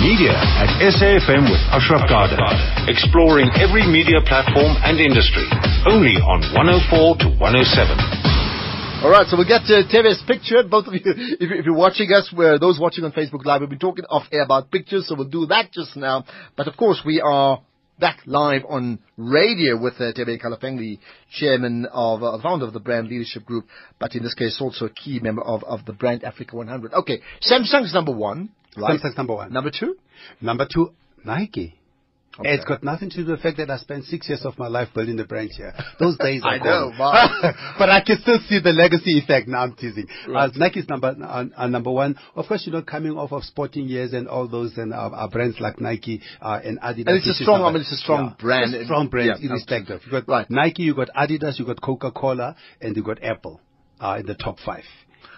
Media 0.00 0.32
at 0.32 0.70
SAFM 0.94 1.50
with 1.50 1.60
Ashraf 1.74 2.08
Garda. 2.08 2.38
Exploring 2.88 3.50
every 3.58 3.86
media 3.86 4.22
platform 4.26 4.78
and 4.82 4.98
industry. 4.98 5.44
Only 5.86 6.14
on 6.22 6.40
104 6.54 7.16
to 7.18 7.28
107. 7.38 8.37
All 9.00 9.10
right, 9.10 9.28
so 9.28 9.36
we'll 9.36 9.46
get 9.46 9.62
to 9.66 9.84
Thebe's 9.92 10.20
picture. 10.26 10.64
Both 10.68 10.88
of 10.88 10.92
you, 10.92 11.00
if, 11.04 11.52
if 11.52 11.64
you're 11.64 11.76
watching 11.76 12.12
us, 12.12 12.34
we're, 12.36 12.58
those 12.58 12.80
watching 12.80 13.04
on 13.04 13.12
Facebook 13.12 13.44
Live, 13.44 13.60
we've 13.60 13.70
been 13.70 13.78
talking 13.78 14.04
off 14.06 14.24
air 14.32 14.42
about 14.42 14.72
pictures, 14.72 15.06
so 15.06 15.14
we'll 15.14 15.28
do 15.28 15.46
that 15.46 15.70
just 15.72 15.96
now. 15.96 16.24
But 16.56 16.66
of 16.66 16.76
course, 16.76 17.00
we 17.06 17.20
are 17.20 17.62
back 18.00 18.18
live 18.26 18.62
on 18.68 18.98
radio 19.16 19.80
with 19.80 19.94
uh, 20.00 20.10
Thebe 20.16 20.40
Ikalafeng, 20.40 20.78
the 20.78 20.98
chairman 21.30 21.86
of, 21.92 22.24
uh, 22.24 22.42
founder 22.42 22.66
of 22.66 22.72
the 22.72 22.80
Brand 22.80 23.06
Leadership 23.06 23.44
Group, 23.44 23.66
but 24.00 24.16
in 24.16 24.24
this 24.24 24.34
case 24.34 24.58
also 24.60 24.86
a 24.86 24.90
key 24.90 25.20
member 25.20 25.42
of, 25.42 25.62
of 25.62 25.84
the 25.84 25.92
Brand 25.92 26.24
Africa 26.24 26.56
100. 26.56 26.92
Okay, 26.92 27.20
Samsung's 27.48 27.94
number 27.94 28.12
one, 28.12 28.50
right? 28.76 29.00
Samsung's 29.00 29.16
number 29.16 29.36
one. 29.36 29.52
Number 29.52 29.70
two? 29.70 29.96
Number 30.40 30.66
two, 30.68 30.92
Nike. 31.24 31.76
Okay. 32.38 32.50
It's 32.54 32.64
got 32.64 32.84
nothing 32.84 33.10
to 33.10 33.16
do 33.16 33.26
with 33.26 33.38
the 33.38 33.42
fact 33.42 33.56
that 33.58 33.68
I 33.70 33.78
spent 33.78 34.04
six 34.04 34.28
years 34.28 34.44
of 34.44 34.58
my 34.58 34.68
life 34.68 34.88
building 34.94 35.16
the 35.16 35.24
brand 35.24 35.50
here. 35.56 35.74
Those 35.98 36.16
days 36.26 36.42
are 36.44 36.50
I 36.54 36.58
know, 36.58 36.90
gone. 36.90 36.98
wow. 36.98 37.74
but 37.78 37.90
I 37.90 38.00
can 38.04 38.18
still 38.20 38.38
see 38.48 38.60
the 38.60 38.70
legacy 38.72 39.18
effect. 39.18 39.48
Now 39.48 39.62
I'm 39.64 39.74
teasing. 39.74 40.06
Right. 40.28 40.48
Uh, 40.50 40.52
Nike's 40.56 40.88
number 40.88 41.16
uh, 41.20 41.44
uh, 41.56 41.66
number 41.66 41.90
one. 41.90 42.16
Of 42.36 42.46
course, 42.46 42.64
you 42.66 42.72
know, 42.72 42.82
coming 42.82 43.12
off 43.12 43.32
of 43.32 43.42
sporting 43.44 43.88
years 43.88 44.12
and 44.12 44.28
all 44.28 44.46
those 44.48 44.76
and 44.78 44.92
uh, 44.92 44.96
uh, 45.12 45.28
brands 45.28 45.56
like 45.60 45.80
Nike 45.80 46.20
uh, 46.40 46.60
and 46.64 46.78
Adidas. 46.80 47.06
And 47.08 47.16
it's 47.16 47.26
a 47.26 47.30
is 47.30 47.42
strong- 47.42 47.62
I 47.64 47.72
mean, 47.72 47.80
it's 47.80 47.92
a 47.92 47.96
strong 47.96 48.36
brand. 48.40 48.74
A 48.74 48.84
strong 48.84 49.08
brand, 49.08 49.38
Yeah, 49.42 49.50
irrespective. 49.50 50.02
You 50.06 50.12
got 50.12 50.28
Right. 50.28 50.46
Nike, 50.50 50.82
you 50.84 50.94
got 50.94 51.08
Adidas, 51.16 51.58
you've 51.58 51.66
got 51.68 51.80
Coca-Cola, 51.80 52.54
and 52.80 52.94
you've 52.96 53.04
got 53.04 53.22
Apple 53.22 53.60
uh, 54.00 54.16
in 54.20 54.26
the 54.26 54.34
top 54.34 54.58
five. 54.64 54.84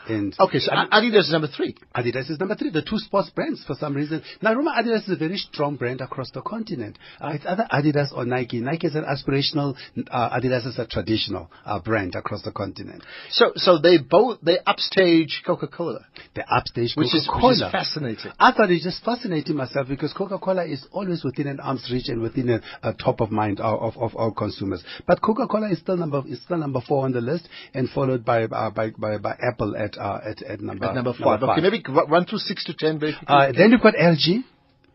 And 0.09 0.35
Okay, 0.39 0.59
so 0.59 0.73
Adidas 0.73 1.21
is 1.21 1.33
number 1.33 1.49
three. 1.49 1.75
Adidas 1.95 2.31
is 2.31 2.39
number 2.39 2.55
three, 2.55 2.71
the 2.71 2.83
two 2.83 2.99
sports 2.99 3.31
brands 3.31 3.63
for 3.67 3.75
some 3.75 3.95
reason. 3.95 4.23
Now 4.43 4.55
remember, 4.55 4.71
Adidas 4.81 5.05
is 5.05 5.11
a 5.11 5.17
very 5.17 5.37
strong 5.37 5.77
brand 5.77 6.01
across 6.01 6.31
the 6.31 6.43
continent. 6.43 6.99
Uh, 7.21 7.33
it's 7.35 7.45
either 7.47 7.67
Adidas 7.73 8.13
or 8.17 8.25
Nike. 8.25 8.61
Nike 8.61 8.87
is 8.87 8.95
an 8.95 9.05
aspirational, 9.05 9.77
uh, 10.11 10.31
Adidas 10.39 10.67
is 10.67 10.79
a 10.79 10.87
traditional 10.87 11.51
uh, 11.65 11.79
brand 11.81 12.15
across 12.15 12.43
the 12.43 12.53
continent. 12.53 13.03
So, 13.31 13.53
so 13.57 13.79
they 13.79 13.99
both, 13.99 14.39
they 14.43 14.59
upstage 14.67 15.43
Coca-Cola, 15.47 16.05
The 16.35 16.45
upstage 16.53 16.95
which 16.97 17.09
Coca-Cola. 17.13 17.49
which 17.49 17.57
is 17.57 17.63
fascinating. 17.73 18.33
I 18.39 18.53
thought 18.53 18.71
it's 18.71 18.85
just 18.85 19.05
fascinating 19.05 19.57
myself 19.57 19.89
because 19.89 20.13
Coca-Cola 20.13 20.65
is 20.65 20.85
always 20.93 21.23
within 21.25 21.47
an 21.47 21.61
arm's 21.61 21.89
reach 21.93 22.09
and 22.09 22.23
within 22.23 22.49
a, 22.51 22.61
a 22.83 22.95
top 22.95 23.21
of 23.21 23.31
mind 23.31 23.61
of, 23.61 23.95
of, 23.97 24.03
of 24.03 24.17
our 24.17 24.33
consumers. 24.33 24.83
But 25.07 25.23
Coca-Cola 25.23 25.71
is 25.71 25.79
still 25.79 25.97
number 25.97 26.23
is 26.27 26.43
still 26.43 26.59
number 26.59 26.81
four 26.87 27.05
on 27.05 27.13
the 27.13 27.21
list 27.21 27.49
and 27.75 27.89
followed 27.91 28.25
by 28.25 28.45
uh, 28.45 28.71
by, 28.71 28.91
by 28.91 29.19
by 29.19 29.37
Apple 29.41 29.77
at 29.77 29.90
uh, 29.99 30.21
at, 30.25 30.43
at 30.43 30.61
number 30.61 30.87
At 30.87 30.95
number 30.95 31.13
five. 31.13 31.43
Okay, 31.43 31.61
maybe 31.61 31.83
ru- 31.89 32.07
run 32.07 32.25
through 32.27 32.39
six 32.39 32.65
to 32.65 32.75
ten 32.75 32.99
quickly. 32.99 33.19
Uh, 33.27 33.53
then 33.53 33.71
you've 33.71 33.81
got 33.83 33.95
LG. 33.95 34.45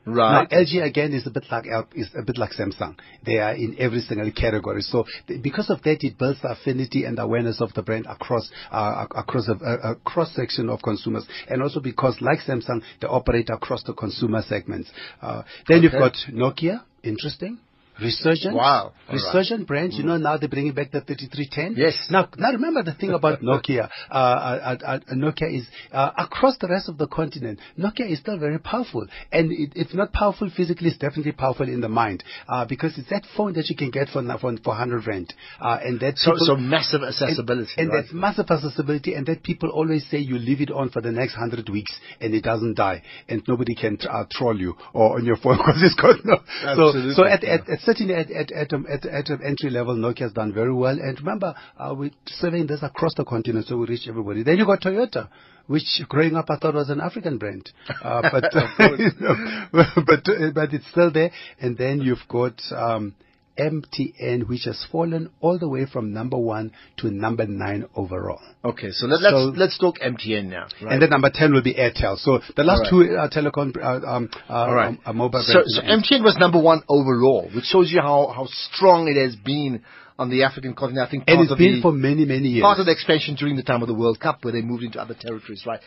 right. 0.05 0.47
Now, 0.51 0.57
LG 0.59 0.83
again 0.83 1.13
is 1.13 1.25
a 1.25 1.31
bit 1.31 1.45
like 1.51 1.65
is 1.95 2.09
a 2.17 2.21
bit 2.21 2.37
like 2.37 2.51
Samsung. 2.51 2.95
They 3.25 3.37
are 3.39 3.55
in 3.55 3.75
every 3.79 4.01
single 4.01 4.31
category. 4.31 4.81
So 4.81 5.05
th- 5.27 5.41
because 5.41 5.69
of 5.69 5.81
that, 5.83 6.03
it 6.03 6.17
builds 6.17 6.39
affinity 6.43 7.05
and 7.05 7.17
awareness 7.19 7.59
of 7.61 7.73
the 7.73 7.81
brand 7.81 8.05
across 8.07 8.49
uh, 8.71 9.05
across 9.15 9.47
a, 9.47 9.53
a, 9.53 9.91
a 9.91 9.95
cross 9.95 10.33
section 10.35 10.69
of 10.69 10.81
consumers, 10.83 11.25
and 11.49 11.61
also 11.63 11.79
because 11.79 12.17
like 12.21 12.39
Samsung, 12.47 12.81
they 13.01 13.07
operate 13.07 13.49
across 13.49 13.83
the 13.83 13.93
consumer 13.93 14.43
segments. 14.47 14.91
Uh, 15.21 15.41
then 15.67 15.81
you've 15.81 15.91
got 15.93 16.13
Nokia. 16.31 16.83
Interesting. 17.03 17.59
Resurgent. 18.01 18.55
Wow. 18.55 18.65
All 18.85 18.91
right. 19.07 19.13
Resurgent 19.13 19.67
brands. 19.67 19.97
You 19.97 20.03
know, 20.03 20.17
now 20.17 20.37
they're 20.37 20.49
bringing 20.49 20.73
back 20.73 20.91
the 20.91 21.01
3310. 21.01 21.75
Yes. 21.77 22.07
Now, 22.11 22.27
now 22.37 22.51
remember 22.51 22.83
the 22.83 22.93
thing 22.93 23.11
about 23.11 23.41
Nokia. 23.43 23.89
Uh, 24.11 24.13
uh, 24.13 24.77
uh, 24.85 24.85
uh, 24.85 24.99
Nokia 25.15 25.57
is, 25.59 25.67
uh, 25.91 26.11
across 26.17 26.57
the 26.59 26.67
rest 26.67 26.89
of 26.89 26.97
the 26.97 27.07
continent, 27.07 27.59
Nokia 27.79 28.09
is 28.11 28.19
still 28.19 28.37
very 28.37 28.59
powerful. 28.59 29.05
And 29.31 29.51
it, 29.51 29.71
if 29.75 29.93
not 29.93 30.11
powerful 30.13 30.49
physically, 30.55 30.89
it's 30.89 30.97
definitely 30.97 31.31
powerful 31.33 31.67
in 31.67 31.81
the 31.81 31.89
mind. 31.89 32.23
Uh, 32.47 32.65
because 32.65 32.97
it's 32.97 33.09
that 33.09 33.23
phone 33.37 33.53
that 33.53 33.69
you 33.69 33.75
can 33.75 33.91
get 33.91 34.09
for, 34.09 34.21
for, 34.39 34.55
for 34.63 34.69
100 34.75 35.07
rand. 35.07 35.33
Uh, 35.59 35.77
and 35.83 35.99
that 36.01 36.17
So, 36.17 36.31
people- 36.31 36.45
so 36.47 36.55
massive 36.57 37.01
accessibility. 37.03 37.71
and, 37.77 37.87
and 37.87 37.89
right? 37.89 38.01
that's 38.03 38.13
massive 38.13 38.47
accessibility, 38.49 39.13
and 39.13 39.25
that 39.27 39.43
people 39.43 39.69
always 39.69 40.05
say 40.09 40.17
you 40.17 40.37
leave 40.37 40.61
it 40.61 40.71
on 40.71 40.89
for 40.89 41.01
the 41.01 41.11
next 41.11 41.35
hundred 41.35 41.69
weeks 41.69 41.97
and 42.19 42.33
it 42.33 42.43
doesn't 42.43 42.75
die, 42.75 43.01
and 43.29 43.41
nobody 43.47 43.75
can 43.75 43.97
uh, 44.09 44.23
troll 44.29 44.59
you 44.59 44.75
or 44.93 45.17
on 45.17 45.25
your 45.25 45.37
phone 45.37 45.57
because 45.57 45.81
it's 45.81 45.95
got 45.95 46.15
no. 46.25 46.37
Absolutely. 46.63 47.13
So, 47.13 47.23
so 47.23 47.25
at, 47.25 47.43
at, 47.43 47.69
at 47.69 47.79
certainly 47.85 48.15
at 48.15 48.31
at 48.31 48.51
at, 48.51 48.73
um, 48.73 48.85
at, 48.89 49.05
at 49.05 49.29
an 49.29 49.41
entry 49.45 49.69
level, 49.69 49.95
Nokia's 49.95 50.33
done 50.33 50.53
very 50.53 50.73
well. 50.73 50.97
And 50.99 51.17
remember, 51.19 51.55
uh, 51.77 51.93
we're 51.97 52.11
serving 52.25 52.67
this 52.67 52.83
across 52.83 53.13
the 53.15 53.25
continent, 53.25 53.67
so 53.67 53.77
we 53.77 53.87
reach 53.87 54.07
everybody. 54.07 54.43
Then 54.43 54.57
you 54.57 54.65
got 54.65 54.81
Toyota. 54.81 55.29
Which 55.67 56.01
growing 56.09 56.35
up 56.35 56.45
I 56.49 56.57
thought 56.57 56.75
was 56.75 56.89
an 56.91 57.01
African 57.01 57.39
brand, 57.39 57.71
uh, 58.03 58.21
but 58.31 58.53
you 58.99 59.09
know, 59.19 59.35
but 60.05 60.29
uh, 60.29 60.51
but 60.53 60.73
it's 60.73 60.87
still 60.91 61.11
there. 61.11 61.31
And 61.59 61.75
then 61.75 62.01
you've 62.01 62.27
got 62.29 62.61
um, 62.71 63.15
MTN, 63.57 64.47
which 64.47 64.65
has 64.65 64.85
fallen 64.91 65.29
all 65.39 65.57
the 65.57 65.67
way 65.67 65.85
from 65.85 66.13
number 66.13 66.37
one 66.37 66.71
to 66.97 67.09
number 67.09 67.45
nine 67.45 67.85
overall. 67.95 68.39
okay, 68.63 68.91
so 68.91 69.07
let, 69.07 69.21
let's 69.21 69.33
So- 69.33 69.53
let's 69.55 69.77
talk 69.77 69.99
MTN 69.99 70.49
now. 70.49 70.67
Right? 70.81 70.93
And 70.93 71.01
then 71.01 71.09
number 71.09 71.29
10 71.33 71.53
will 71.53 71.61
be 71.63 71.73
Airtel. 71.73 72.17
So 72.17 72.39
the 72.55 72.63
last 72.63 72.81
right. 72.81 72.89
two 72.89 73.15
are 73.15 73.29
telecom, 73.29 73.75
uh, 73.77 74.05
um, 74.05 74.29
uh, 74.49 74.73
right. 74.73 74.87
um, 74.89 74.99
uh, 75.05 75.13
mobile 75.13 75.43
so, 75.43 75.63
so 75.65 75.81
MTN 75.81 76.23
was 76.23 76.37
number 76.37 76.61
one 76.61 76.81
overall, 76.89 77.49
which 77.55 77.65
shows 77.65 77.91
you 77.91 78.01
how, 78.01 78.33
how 78.35 78.45
strong 78.47 79.07
it 79.07 79.17
has 79.21 79.35
been 79.35 79.83
on 80.17 80.29
the 80.29 80.43
African 80.43 80.73
continent. 80.73 81.07
I 81.07 81.11
think 81.11 81.23
and 81.27 81.41
it's 81.41 81.55
been 81.55 81.75
the, 81.75 81.81
for 81.81 81.91
many, 81.91 82.25
many 82.25 82.47
years. 82.47 82.63
part 82.63 82.79
of 82.79 82.85
the 82.85 82.91
expansion 82.91 83.35
during 83.35 83.55
the 83.55 83.63
time 83.63 83.81
of 83.81 83.87
the 83.87 83.93
World 83.93 84.19
Cup, 84.19 84.43
where 84.43 84.53
they 84.53 84.61
moved 84.61 84.83
into 84.83 84.99
other 84.99 85.15
territories, 85.19 85.63
right? 85.65 85.81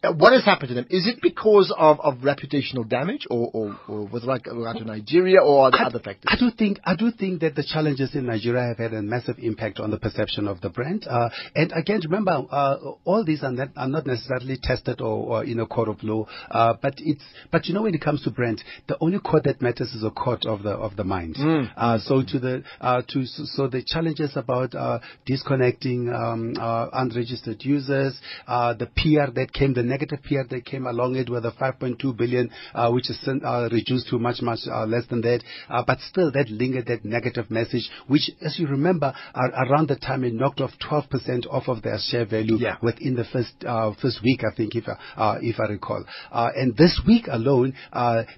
Uh, 0.00 0.12
what 0.12 0.32
has 0.32 0.44
happened 0.44 0.68
to 0.68 0.74
them? 0.74 0.86
Is 0.90 1.08
it 1.08 1.18
because 1.20 1.74
of, 1.76 1.98
of 2.00 2.18
reputational 2.18 2.88
damage, 2.88 3.26
or, 3.30 3.50
or, 3.52 3.80
or 3.88 4.06
with 4.06 4.22
regard 4.24 4.44
to 4.78 4.84
Nigeria, 4.84 5.40
or 5.42 5.72
there 5.72 5.86
other 5.86 5.98
factors? 5.98 6.24
I 6.28 6.36
do 6.38 6.50
think 6.56 6.78
I 6.84 6.94
do 6.94 7.10
think 7.10 7.40
that 7.40 7.56
the 7.56 7.64
challenges 7.64 8.14
in 8.14 8.26
Nigeria 8.26 8.68
have 8.68 8.78
had 8.78 8.94
a 8.94 9.02
massive 9.02 9.38
impact 9.40 9.80
on 9.80 9.90
the 9.90 9.98
perception 9.98 10.46
of 10.46 10.60
the 10.60 10.68
brand. 10.68 11.04
Uh, 11.08 11.30
and 11.56 11.72
again, 11.74 12.00
remember, 12.04 12.44
uh, 12.48 12.76
all 13.04 13.24
these 13.24 13.42
are 13.42 13.50
not, 13.50 13.70
are 13.76 13.88
not 13.88 14.06
necessarily 14.06 14.56
tested 14.62 15.00
or, 15.00 15.38
or 15.38 15.44
in 15.44 15.58
a 15.58 15.66
court 15.66 15.88
of 15.88 16.00
law. 16.04 16.26
Uh, 16.48 16.74
but 16.80 16.94
it's 16.98 17.24
but 17.50 17.66
you 17.66 17.74
know 17.74 17.82
when 17.82 17.94
it 17.94 18.00
comes 18.00 18.22
to 18.22 18.30
brand, 18.30 18.62
the 18.86 18.96
only 19.00 19.18
court 19.18 19.44
that 19.44 19.60
matters 19.60 19.92
is 19.94 20.04
a 20.04 20.10
court 20.12 20.46
of 20.46 20.62
the 20.62 20.70
of 20.70 20.94
the 20.94 21.04
mind. 21.04 21.34
Mm. 21.34 21.72
Uh, 21.76 21.98
so 21.98 22.22
to 22.22 22.38
the 22.38 22.62
uh, 22.80 23.02
to 23.08 23.26
so, 23.26 23.42
so 23.46 23.66
the 23.66 23.82
challenges 23.84 24.30
about 24.36 24.76
uh, 24.76 25.00
disconnecting 25.26 26.08
um, 26.08 26.54
uh, 26.56 26.86
unregistered 26.92 27.64
users, 27.64 28.16
uh, 28.46 28.74
the 28.74 28.86
PR 28.86 29.32
that 29.32 29.52
came, 29.52 29.74
the 29.74 29.87
negative 29.88 30.20
PR 30.22 30.42
that 30.50 30.64
came 30.64 30.86
along 30.86 31.16
it 31.16 31.28
with 31.30 31.42
the 31.42 31.52
5.2 31.52 32.16
billion, 32.16 32.50
uh, 32.74 32.90
which 32.90 33.10
is 33.10 33.18
uh, 33.26 33.68
reduced 33.72 34.08
to 34.08 34.18
much 34.18 34.40
much 34.42 34.60
uh, 34.70 34.86
less 34.86 35.06
than 35.08 35.20
that, 35.22 35.42
uh, 35.68 35.82
but 35.86 35.98
still 36.00 36.30
that 36.32 36.48
lingered 36.48 36.86
that 36.86 37.04
negative 37.04 37.50
message, 37.50 37.88
which, 38.06 38.30
as 38.42 38.58
you 38.58 38.66
remember, 38.66 39.12
around 39.34 39.88
the 39.88 39.96
time 39.96 40.24
it 40.24 40.34
knocked 40.34 40.60
off 40.60 40.70
12% 40.88 41.46
off 41.50 41.68
of 41.68 41.82
their 41.82 41.98
share 41.98 42.26
value 42.26 42.56
yeah. 42.56 42.76
within 42.82 43.14
the 43.14 43.24
first 43.32 43.52
uh, 43.66 43.92
first 44.00 44.20
week, 44.22 44.40
I 44.44 44.54
think, 44.54 44.74
if 44.74 44.84
I, 44.88 45.38
if 45.40 45.58
I 45.60 45.64
recall. 45.64 46.04
and 46.32 46.76
this 46.76 47.00
week 47.06 47.26
alone, 47.28 47.74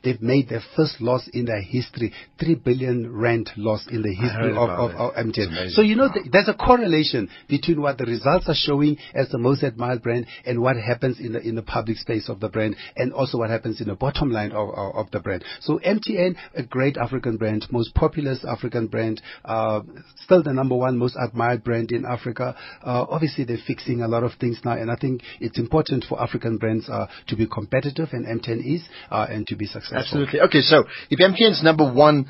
they've 0.04 0.22
made 0.22 0.48
their 0.48 0.62
first 0.76 1.00
loss 1.00 1.28
in 1.32 1.46
their 1.46 1.62
history, 1.62 2.12
three 2.38 2.54
billion 2.54 3.12
rand 3.12 3.50
loss 3.56 3.86
in 3.90 4.02
the 4.02 4.14
history 4.14 4.56
of, 4.56 4.80
MTN. 5.10 5.70
So 5.70 5.82
you 5.82 5.96
know, 5.96 6.08
th- 6.12 6.26
there's 6.30 6.48
a 6.48 6.54
correlation 6.54 7.28
between 7.48 7.80
what 7.80 7.98
the 7.98 8.04
results 8.04 8.48
are 8.48 8.54
showing 8.54 8.96
as 9.14 9.28
the 9.28 9.38
most 9.38 9.62
admired 9.62 10.02
brand 10.02 10.26
and 10.46 10.60
what 10.60 10.76
happens 10.76 11.18
in 11.20 11.39
in 11.40 11.54
the 11.54 11.62
public 11.62 11.96
space 11.98 12.28
of 12.28 12.40
the 12.40 12.48
brand, 12.48 12.76
and 12.96 13.12
also 13.12 13.38
what 13.38 13.50
happens 13.50 13.80
in 13.80 13.88
the 13.88 13.94
bottom 13.94 14.30
line 14.30 14.52
of, 14.52 14.70
of, 14.70 14.94
of 14.96 15.10
the 15.10 15.20
brand. 15.20 15.44
So 15.60 15.78
MTN, 15.78 16.36
a 16.54 16.62
great 16.62 16.96
African 16.96 17.36
brand, 17.36 17.66
most 17.70 17.94
populous 17.94 18.44
African 18.44 18.86
brand, 18.86 19.22
uh, 19.44 19.80
still 20.16 20.42
the 20.42 20.52
number 20.52 20.76
one 20.76 20.98
most 20.98 21.16
admired 21.20 21.64
brand 21.64 21.92
in 21.92 22.04
Africa. 22.04 22.56
Uh, 22.84 23.06
obviously, 23.08 23.44
they're 23.44 23.58
fixing 23.66 24.02
a 24.02 24.08
lot 24.08 24.24
of 24.24 24.32
things 24.40 24.60
now, 24.64 24.72
and 24.72 24.90
I 24.90 24.96
think 24.96 25.22
it's 25.40 25.58
important 25.58 26.04
for 26.08 26.20
African 26.22 26.58
brands 26.58 26.88
uh, 26.88 27.06
to 27.28 27.36
be 27.36 27.46
competitive, 27.46 28.08
and 28.12 28.26
MTN 28.26 28.74
is, 28.74 28.82
uh, 29.10 29.26
and 29.28 29.46
to 29.48 29.56
be 29.56 29.66
successful. 29.66 29.98
Absolutely. 29.98 30.40
Okay, 30.40 30.60
so 30.60 30.84
if 31.10 31.18
MTN's 31.18 31.62
number 31.62 31.90
one 31.92 32.26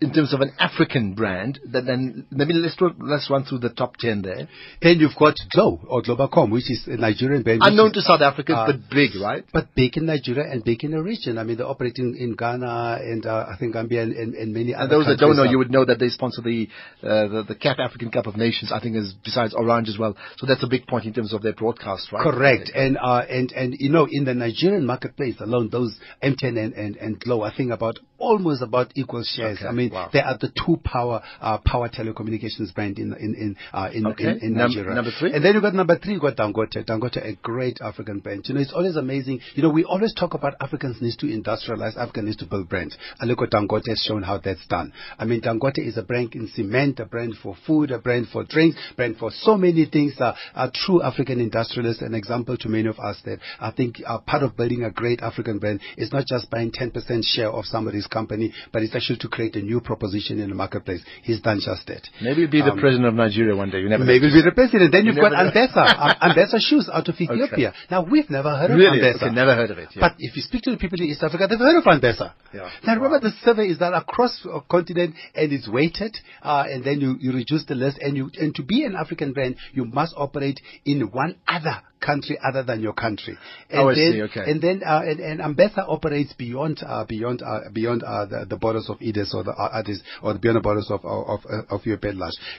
in 0.00 0.12
terms 0.12 0.32
of 0.32 0.40
an 0.40 0.52
African 0.58 1.14
brand, 1.14 1.58
then, 1.64 1.86
then 1.86 2.26
maybe 2.30 2.54
let's 2.54 2.76
let's 2.98 3.28
run 3.30 3.44
through 3.44 3.58
the 3.58 3.70
top 3.70 3.96
ten 3.96 4.22
there. 4.22 4.48
Then 4.82 4.98
you've 4.98 5.16
got 5.18 5.34
Glo 5.52 5.80
or 5.86 6.02
Globacom, 6.02 6.50
which 6.50 6.70
is 6.70 6.86
a 6.86 6.96
Nigerian 6.96 7.42
brand. 7.42 7.60
Unknown 7.62 7.92
to 7.94 8.00
South 8.00 8.20
Africans, 8.20 8.58
uh, 8.58 8.66
but 8.66 8.90
big, 8.90 9.10
right? 9.20 9.44
But 9.52 9.74
big 9.74 9.96
in 9.96 10.06
Nigeria 10.06 10.50
and 10.50 10.64
big 10.64 10.84
in 10.84 10.92
the 10.92 11.02
region. 11.02 11.38
I 11.38 11.44
mean, 11.44 11.56
they're 11.56 11.66
operating 11.66 12.16
in 12.18 12.34
Ghana 12.34 12.98
and 13.00 13.26
uh, 13.26 13.46
I 13.48 13.56
think 13.58 13.74
Gambia 13.74 14.02
and, 14.02 14.12
and, 14.12 14.34
and 14.34 14.52
many 14.52 14.72
and 14.72 14.82
other. 14.82 14.98
those 14.98 15.06
that 15.06 15.18
don't 15.18 15.36
know, 15.36 15.44
you 15.44 15.58
would 15.58 15.70
know 15.70 15.84
that 15.84 15.98
they 15.98 16.08
sponsor 16.08 16.42
the, 16.42 16.68
uh, 17.02 17.28
the 17.28 17.44
the 17.48 17.54
CAF 17.54 17.78
African 17.78 18.10
Cup 18.10 18.26
of 18.26 18.36
Nations. 18.36 18.72
I 18.72 18.80
think 18.80 18.96
is 18.96 19.14
besides 19.24 19.54
Orange 19.54 19.88
as 19.88 19.98
well. 19.98 20.16
So 20.36 20.46
that's 20.46 20.62
a 20.62 20.68
big 20.68 20.86
point 20.86 21.04
in 21.04 21.12
terms 21.12 21.32
of 21.32 21.42
their 21.42 21.54
broadcast, 21.54 22.12
right? 22.12 22.22
Correct. 22.22 22.70
And 22.74 22.98
uh, 22.98 23.24
and 23.28 23.52
and 23.52 23.74
you 23.78 23.90
know, 23.90 24.06
in 24.10 24.24
the 24.24 24.34
Nigerian 24.34 24.86
marketplace 24.86 25.36
alone, 25.40 25.68
those 25.70 25.98
MTN 26.22 26.58
and 26.58 26.74
and, 26.74 26.96
and 26.96 27.20
Glo, 27.20 27.42
I 27.42 27.54
think 27.54 27.72
about 27.72 27.98
almost 28.18 28.62
about 28.62 28.92
equal 28.94 29.24
shares. 29.24 29.58
Okay. 29.58 29.69
I 29.70 29.72
mean, 29.72 29.90
wow. 29.92 30.10
they 30.12 30.20
are 30.20 30.36
the 30.36 30.48
two 30.48 30.78
power 30.82 31.22
uh, 31.40 31.58
power 31.64 31.88
telecommunications 31.88 32.74
brand 32.74 32.98
in 32.98 33.14
in 33.14 33.34
in 33.34 33.56
uh, 33.72 33.88
in, 33.92 34.06
okay. 34.08 34.24
in, 34.24 34.38
in 34.42 34.54
Nigeria. 34.54 34.94
number 34.94 35.12
three, 35.18 35.32
and 35.32 35.44
then 35.44 35.54
you 35.54 35.60
got 35.60 35.74
number 35.74 35.96
three. 35.98 36.14
You 36.14 36.20
got 36.20 36.36
Dangote. 36.36 36.84
Dangote, 36.84 37.24
a 37.24 37.36
great 37.42 37.78
African 37.80 38.18
brand. 38.18 38.44
You 38.48 38.54
know, 38.54 38.60
it's 38.60 38.72
always 38.72 38.96
amazing. 38.96 39.40
You 39.54 39.62
know, 39.62 39.70
we 39.70 39.84
always 39.84 40.12
talk 40.14 40.34
about 40.34 40.54
Africans 40.60 41.00
needs 41.00 41.16
to 41.18 41.26
industrialize. 41.26 41.96
Africans 41.96 42.26
needs 42.26 42.36
to 42.38 42.46
build 42.46 42.68
brands. 42.68 42.96
And 43.20 43.28
look 43.30 43.40
what 43.40 43.50
Dangote 43.50 43.88
has 43.88 44.02
shown 44.06 44.22
how 44.22 44.38
that's 44.38 44.66
done. 44.66 44.92
I 45.18 45.24
mean, 45.24 45.40
Dangote 45.40 45.78
is 45.86 45.96
a 45.96 46.02
brand 46.02 46.34
in 46.34 46.48
cement, 46.48 46.98
a 46.98 47.04
brand 47.04 47.34
for 47.42 47.56
food, 47.66 47.92
a 47.92 47.98
brand 47.98 48.26
for 48.32 48.44
drinks, 48.44 48.76
brand 48.96 49.16
for 49.18 49.30
so 49.30 49.56
many 49.56 49.86
things. 49.86 50.14
Uh, 50.20 50.34
a 50.54 50.70
true 50.72 51.02
African 51.02 51.40
industrialist, 51.40 52.02
an 52.02 52.14
example 52.14 52.56
to 52.56 52.68
many 52.68 52.88
of 52.88 52.98
us 52.98 53.20
that 53.24 53.38
I 53.60 53.70
think 53.70 53.96
uh, 54.06 54.18
part 54.18 54.42
of 54.42 54.56
building 54.56 54.82
a 54.84 54.90
great 54.90 55.20
African 55.20 55.58
brand 55.58 55.80
is 55.96 56.12
not 56.12 56.26
just 56.26 56.50
buying 56.50 56.72
10% 56.72 56.92
share 57.22 57.50
of 57.50 57.64
somebody's 57.64 58.06
company, 58.06 58.52
but 58.72 58.82
it's 58.82 58.94
actually 58.94 59.18
to 59.18 59.28
create 59.28 59.56
a 59.56 59.59
new 59.62 59.80
proposition 59.80 60.40
in 60.40 60.48
the 60.48 60.54
marketplace. 60.54 61.02
He's 61.22 61.40
done 61.40 61.60
just 61.64 61.86
that. 61.86 62.02
Maybe 62.22 62.42
he'll 62.42 62.50
be 62.50 62.62
the 62.62 62.72
um, 62.72 62.78
president 62.78 63.06
of 63.06 63.14
Nigeria 63.14 63.54
one 63.56 63.70
day. 63.70 63.80
You 63.80 63.88
never 63.88 64.04
maybe 64.04 64.28
he'll 64.28 64.42
be 64.42 64.48
the 64.48 64.54
president. 64.54 64.92
Then 64.92 65.06
you've 65.06 65.16
got 65.16 65.32
Ambessa, 65.32 66.18
Ambessa 66.20 66.58
shoes 66.68 66.88
out 66.92 67.08
of 67.08 67.14
Ethiopia. 67.14 67.68
Okay. 67.68 67.76
Now 67.90 68.04
we've 68.04 68.30
never 68.30 68.56
heard 68.56 68.70
really? 68.70 68.98
of 68.98 69.04
Ambessa. 69.04 69.22
Okay, 69.26 69.34
never 69.34 69.54
heard 69.54 69.70
of 69.70 69.78
it. 69.78 69.88
Yeah. 69.94 70.00
But 70.00 70.16
if 70.18 70.36
you 70.36 70.42
speak 70.42 70.62
to 70.62 70.70
the 70.70 70.76
people 70.76 71.00
in 71.00 71.06
East 71.06 71.22
Africa, 71.22 71.46
they've 71.48 71.58
heard 71.58 71.78
of 71.78 71.84
Ambessa. 71.84 72.32
Yeah. 72.52 72.70
Now 72.84 72.94
remember 72.94 73.18
wow. 73.18 73.30
the 73.30 73.32
survey 73.44 73.68
is 73.68 73.78
done 73.78 73.94
across 73.94 74.46
a 74.46 74.60
continent 74.60 75.14
and 75.34 75.52
it's 75.52 75.68
weighted, 75.68 76.16
uh, 76.42 76.64
and 76.68 76.84
then 76.84 77.00
you, 77.00 77.16
you 77.20 77.32
reduce 77.32 77.64
the 77.66 77.74
list 77.74 77.98
and 78.00 78.16
you, 78.16 78.30
and 78.38 78.54
to 78.54 78.62
be 78.62 78.84
an 78.84 78.94
African 78.94 79.32
brand, 79.32 79.56
you 79.72 79.84
must 79.84 80.14
operate 80.16 80.60
in 80.84 81.02
one 81.12 81.36
other 81.48 81.82
country 82.00 82.38
other 82.42 82.62
than 82.62 82.80
your 82.80 82.92
country. 82.92 83.38
And 83.68 83.80
oh, 83.80 83.94
then, 83.94 84.12
see, 84.12 84.22
okay. 84.22 84.50
And 84.50 84.60
then, 84.60 84.82
uh, 84.84 85.02
and, 85.04 85.20
and 85.20 85.40
Ambessa 85.40 85.88
operates 85.88 86.32
beyond, 86.32 86.80
uh, 86.86 87.04
beyond, 87.04 87.42
uh, 87.42 87.70
beyond, 87.72 88.02
uh, 88.02 88.26
the, 88.26 88.46
the 88.48 88.56
borders 88.56 88.88
of 88.88 88.98
EDIS 89.00 89.34
or 89.34 89.44
the, 89.44 89.52
uh, 89.52 89.78
Addis, 89.78 90.02
or 90.22 90.36
beyond 90.38 90.56
the 90.56 90.60
borders 90.60 90.90
of, 90.90 91.04
of, 91.04 91.40
of, 91.44 91.64
of 91.70 91.86
your. 91.86 91.98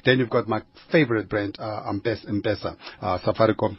Then 0.05 0.19
you've 0.19 0.29
got 0.29 0.48
my 0.48 0.62
favorite 0.91 1.27
brand, 1.29 1.57
uh, 1.60 1.91
Ambessa, 1.91 2.77
uh, 3.01 3.17
Safaricom. 3.19 3.77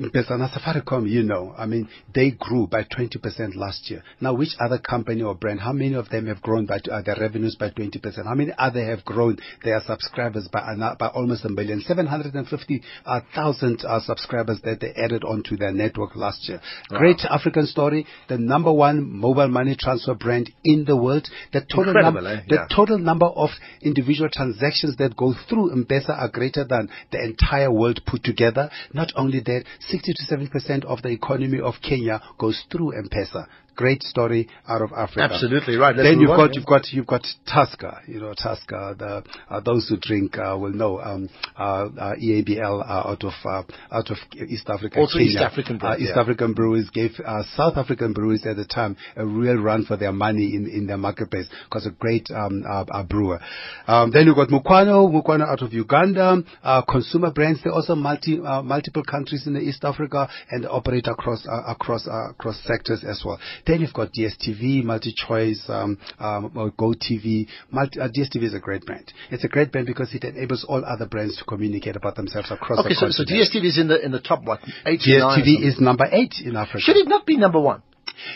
Pesana 0.00 0.50
Safaricom, 0.50 1.08
you 1.08 1.22
know, 1.22 1.54
I 1.56 1.66
mean, 1.66 1.88
they 2.12 2.32
grew 2.32 2.66
by 2.66 2.82
20% 2.82 3.54
last 3.54 3.88
year. 3.88 4.02
Now, 4.20 4.34
which 4.34 4.56
other 4.58 4.78
company 4.78 5.22
or 5.22 5.36
brand, 5.36 5.60
how 5.60 5.72
many 5.72 5.94
of 5.94 6.08
them 6.08 6.26
have 6.26 6.42
grown 6.42 6.66
by 6.66 6.80
uh, 6.90 7.02
their 7.02 7.16
revenues 7.20 7.54
by 7.54 7.70
20%? 7.70 8.24
How 8.24 8.34
many 8.34 8.50
other 8.58 8.84
have 8.84 9.04
grown 9.04 9.38
their 9.62 9.80
subscribers 9.86 10.48
by, 10.52 10.58
uh, 10.58 10.96
by 10.96 11.06
almost 11.08 11.44
a 11.44 11.48
million? 11.48 11.80
750,000 11.80 13.84
uh, 13.84 14.00
subscribers 14.00 14.60
that 14.64 14.80
they 14.80 14.92
added 15.00 15.22
onto 15.22 15.56
their 15.56 15.72
network 15.72 16.16
last 16.16 16.48
year. 16.48 16.60
Wow. 16.90 16.98
Great 16.98 17.20
African 17.30 17.66
story. 17.66 18.04
The 18.28 18.36
number 18.36 18.72
one 18.72 19.08
mobile 19.08 19.48
money 19.48 19.76
transfer 19.78 20.14
brand 20.14 20.50
in 20.64 20.86
the 20.86 20.96
world. 20.96 21.28
The 21.52 21.64
total, 21.72 21.94
num- 21.94 22.16
eh? 22.16 22.40
yeah. 22.48 22.50
the 22.66 22.74
total 22.74 22.98
number 22.98 23.26
of 23.26 23.50
individual 23.80 24.28
transactions 24.32 24.96
that 24.96 25.16
go 25.16 25.34
through 25.48 25.70
M-Pesa 25.70 26.10
are 26.10 26.28
greater 26.28 26.64
than 26.64 26.88
the 27.12 27.22
entire 27.22 27.70
world 27.70 28.00
put 28.04 28.24
together. 28.24 28.70
Not 28.92 29.12
only 29.14 29.38
that, 29.38 29.62
60 29.88 30.12
to 30.12 30.24
70 30.24 30.50
percent 30.50 30.84
of 30.84 31.02
the 31.02 31.08
economy 31.08 31.60
of 31.60 31.74
Kenya 31.82 32.20
goes 32.38 32.62
through 32.70 32.96
M-Pesa 32.96 33.46
great 33.74 34.02
story 34.02 34.48
out 34.68 34.82
of 34.82 34.92
Africa. 34.92 35.22
Absolutely 35.22 35.76
right. 35.76 35.94
Let's 35.94 36.08
then 36.08 36.20
you've 36.20 36.30
on, 36.30 36.36
got 36.36 36.54
yeah. 36.54 36.58
you've 36.58 36.66
got 36.66 36.82
you've 36.92 37.06
got 37.06 37.26
Tusker. 37.46 38.00
You 38.06 38.20
know 38.20 38.34
Tusker. 38.34 38.94
The 38.98 39.24
uh, 39.50 39.60
those 39.60 39.88
who 39.88 39.96
drink 39.96 40.36
uh, 40.38 40.56
will 40.58 40.72
know 40.72 41.00
um, 41.00 41.28
uh, 41.58 41.86
uh 41.98 42.14
EABL 42.16 42.80
uh, 42.80 43.08
out 43.08 43.24
of 43.24 43.32
uh, 43.44 43.62
out 43.92 44.10
of 44.10 44.16
East 44.48 44.68
Africa. 44.68 44.98
Also 44.98 45.18
Kenya. 45.18 45.30
East 45.30 45.38
African 45.38 45.78
breweries. 45.78 46.02
East 46.02 46.12
yeah. 46.14 46.22
African 46.22 46.52
breweries 46.54 46.90
gave 46.90 47.10
South 47.56 47.76
African 47.76 48.12
breweries 48.12 48.46
at 48.46 48.56
the 48.56 48.64
time 48.64 48.96
a 49.16 49.24
real 49.24 49.56
run 49.56 49.84
for 49.84 49.96
their 49.96 50.12
money 50.12 50.54
in 50.54 50.68
in 50.68 50.86
their 50.86 50.98
marketplace 50.98 51.46
because 51.64 51.86
a 51.86 51.90
great 51.90 52.28
um, 52.30 52.64
brewer. 53.08 53.40
Um, 53.86 54.10
then 54.10 54.26
you've 54.26 54.36
got 54.36 54.48
Mukwano, 54.48 55.10
Mukwano 55.10 55.46
out 55.46 55.62
of 55.62 55.72
Uganda. 55.72 56.42
consumer 56.88 57.30
brands. 57.30 57.62
They 57.62 57.70
also 57.70 57.94
multi 57.94 58.38
multiple 58.38 59.02
countries 59.04 59.46
in 59.46 59.54
the 59.54 59.60
East 59.60 59.84
Africa 59.84 60.28
and 60.50 60.66
operate 60.66 61.06
across 61.06 61.46
across 61.46 62.06
across 62.06 62.60
sectors 62.64 63.04
as 63.04 63.22
well. 63.24 63.38
Then 63.66 63.80
you've 63.80 63.92
got 63.92 64.12
DSTV, 64.12 64.84
MultiChoice, 64.84 65.70
um, 65.70 65.98
um, 66.18 66.50
GoTV. 66.78 67.46
Multi, 67.70 68.00
uh, 68.00 68.08
DSTV 68.08 68.44
is 68.44 68.54
a 68.54 68.60
great 68.60 68.84
brand. 68.84 69.12
It's 69.30 69.44
a 69.44 69.48
great 69.48 69.72
brand 69.72 69.86
because 69.86 70.14
it 70.14 70.24
enables 70.24 70.64
all 70.64 70.84
other 70.84 71.06
brands 71.06 71.36
to 71.38 71.44
communicate 71.44 71.96
about 71.96 72.16
themselves 72.16 72.50
across 72.50 72.80
okay, 72.80 72.90
the 72.90 72.94
so, 72.94 73.08
so 73.10 73.24
DSTV 73.24 73.64
is 73.64 73.78
in 73.78 73.88
the 73.88 74.04
in 74.04 74.12
the 74.12 74.20
top 74.20 74.42
what? 74.44 74.60
Eight 74.86 75.00
DSTV 75.00 75.62
is 75.62 75.80
number 75.80 76.06
eight 76.10 76.34
in 76.44 76.56
Africa. 76.56 76.80
Should 76.80 76.96
it 76.96 77.08
not 77.08 77.26
be 77.26 77.36
number 77.36 77.60
one? 77.60 77.82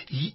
You 0.09 0.31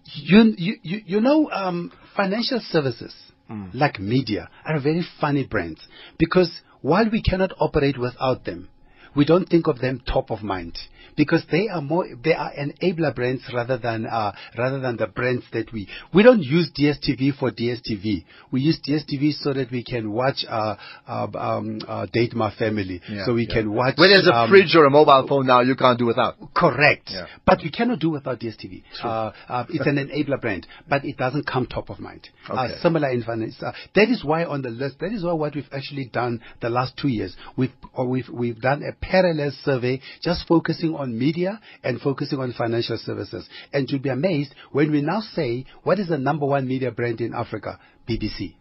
you 0.58 0.78
you, 0.84 1.02
you 1.06 1.22
know 1.22 1.50
um, 1.52 1.92
financial 2.16 2.60
services 2.70 3.14
mm. 3.50 3.74
like 3.74 4.00
media 4.00 4.50
are 4.66 4.80
very 4.80 5.06
funny 5.20 5.46
brands 5.46 5.82
because 6.18 6.62
while 6.82 7.10
we 7.10 7.22
cannot 7.22 7.52
operate 7.60 7.98
without 7.98 8.46
them, 8.46 8.70
we 9.16 9.26
don't 9.26 9.48
think 9.48 9.68
of 9.68 9.80
them 9.80 10.02
top 10.06 10.32
of 10.32 10.42
mind 10.42 10.78
because 11.16 11.44
they 11.52 11.68
are 11.70 11.82
more 11.82 12.08
they 12.24 12.34
are 12.34 12.52
enabler 12.54 13.14
brands 13.14 13.44
rather 13.54 13.78
than 13.78 14.06
uh, 14.06 14.34
rather 14.58 14.80
than 14.80 14.98
the 14.98 15.08
brands 15.08 15.44
that 15.54 15.72
we 15.72 15.88
we 16.14 16.24
don't 16.24 16.42
use 16.42 16.72
DSTV 16.78 17.38
for 17.38 17.52
DSTV. 17.52 18.26
We 18.52 18.62
use 18.62 18.80
DSTV 18.88 19.34
so 19.34 19.54
that 19.54 19.72
we 19.72 19.84
can 19.84 20.12
watch 20.12 20.46
uh, 20.48 20.76
uh, 21.08 21.28
um, 21.36 21.80
uh, 21.88 22.08
Date 22.12 22.34
My 22.34 22.54
Family, 22.56 23.02
yeah, 23.10 23.26
so 23.26 23.34
we 23.34 23.48
yeah. 23.48 23.56
can 23.56 23.74
watch. 23.74 23.96
When 23.98 24.10
there's 24.10 24.28
a 24.28 24.34
um, 24.34 24.50
fridge 24.50 24.76
or 24.76 24.86
a 24.86 24.90
mobile 24.90 25.26
phone 25.28 25.48
now, 25.48 25.62
you 25.62 25.76
can't 25.76 25.98
do 25.98 26.06
without. 26.06 26.36
Correct, 26.56 27.10
yeah. 27.12 27.28
but 27.46 27.60
we 27.64 27.72
cannot 27.72 28.00
do 28.00 28.12
without 28.12 28.40
DSTV. 28.40 28.84
Uh, 29.04 29.32
uh, 29.48 29.66
it's 29.70 29.86
an 29.86 29.98
enabler 29.98 30.40
brand, 30.40 30.68
but 30.88 31.06
it 31.06 31.18
doesn't 31.18 31.46
come 31.48 31.66
top 31.66 31.90
of 31.90 32.00
mind. 32.00 32.28
Uh, 32.50 32.68
similar 32.82 33.10
in 33.10 33.24
finance. 33.24 33.56
that 33.60 34.10
is 34.10 34.24
why 34.24 34.46
on 34.46 34.62
the 34.62 34.70
list. 34.70 35.00
That 35.00 35.12
is 35.12 35.24
why 35.24 35.34
what 35.34 35.56
we've 35.56 35.70
actually 35.72 36.06
done 36.06 36.42
the 36.62 36.70
last 36.70 36.98
two 36.98 37.08
years. 37.08 37.36
We've 37.58 37.72
we've 37.98 38.30
we've 38.30 38.60
done 38.60 38.84
a 38.84 38.94
parallel 38.94 39.52
survey 39.64 40.02
just 40.22 40.48
focusing 40.48 40.93
focusing 40.94 41.14
on 41.14 41.18
media 41.18 41.60
and 41.84 42.00
focusing 42.02 42.40
on 42.40 42.54
financial 42.54 42.98
services. 42.98 43.48
And 43.72 43.90
you'll 43.90 44.02
be 44.02 44.10
amazed 44.10 44.54
when 44.72 44.92
we 44.92 45.02
now 45.02 45.22
say, 45.22 45.66
what 45.84 46.00
is 46.00 46.08
the 46.08 46.18
number 46.18 46.46
one 46.46 46.68
media 46.68 46.92
brand 46.92 47.22
in 47.22 47.34
Africa? 47.34 47.80
BBC. 48.08 48.56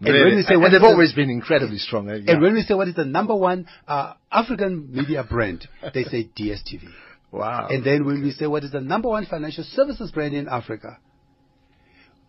And 0.00 0.10
really? 0.10 0.24
when 0.24 0.36
we 0.36 0.42
say 0.42 0.54
and 0.54 0.64
they've 0.64 0.80
the, 0.80 0.86
always 0.86 1.12
been 1.12 1.30
incredibly 1.30 1.78
strong. 1.78 2.08
Eh? 2.08 2.20
Yeah. 2.24 2.32
And 2.32 2.42
when 2.42 2.54
we 2.54 2.62
say 2.62 2.74
what 2.74 2.88
is 2.88 2.94
the 2.94 3.04
number 3.04 3.34
one 3.34 3.66
uh, 3.86 4.14
African 4.30 4.92
media 4.92 5.24
brand, 5.24 5.66
they 5.92 6.04
say 6.04 6.28
DSTV. 6.38 6.84
Wow. 7.32 7.68
And 7.68 7.84
then 7.84 8.06
when 8.06 8.22
we 8.22 8.30
say 8.30 8.46
what 8.46 8.64
is 8.64 8.70
the 8.70 8.80
number 8.80 9.08
one 9.08 9.26
financial 9.26 9.64
services 9.64 10.10
brand 10.12 10.34
in 10.34 10.48
Africa, 10.48 10.98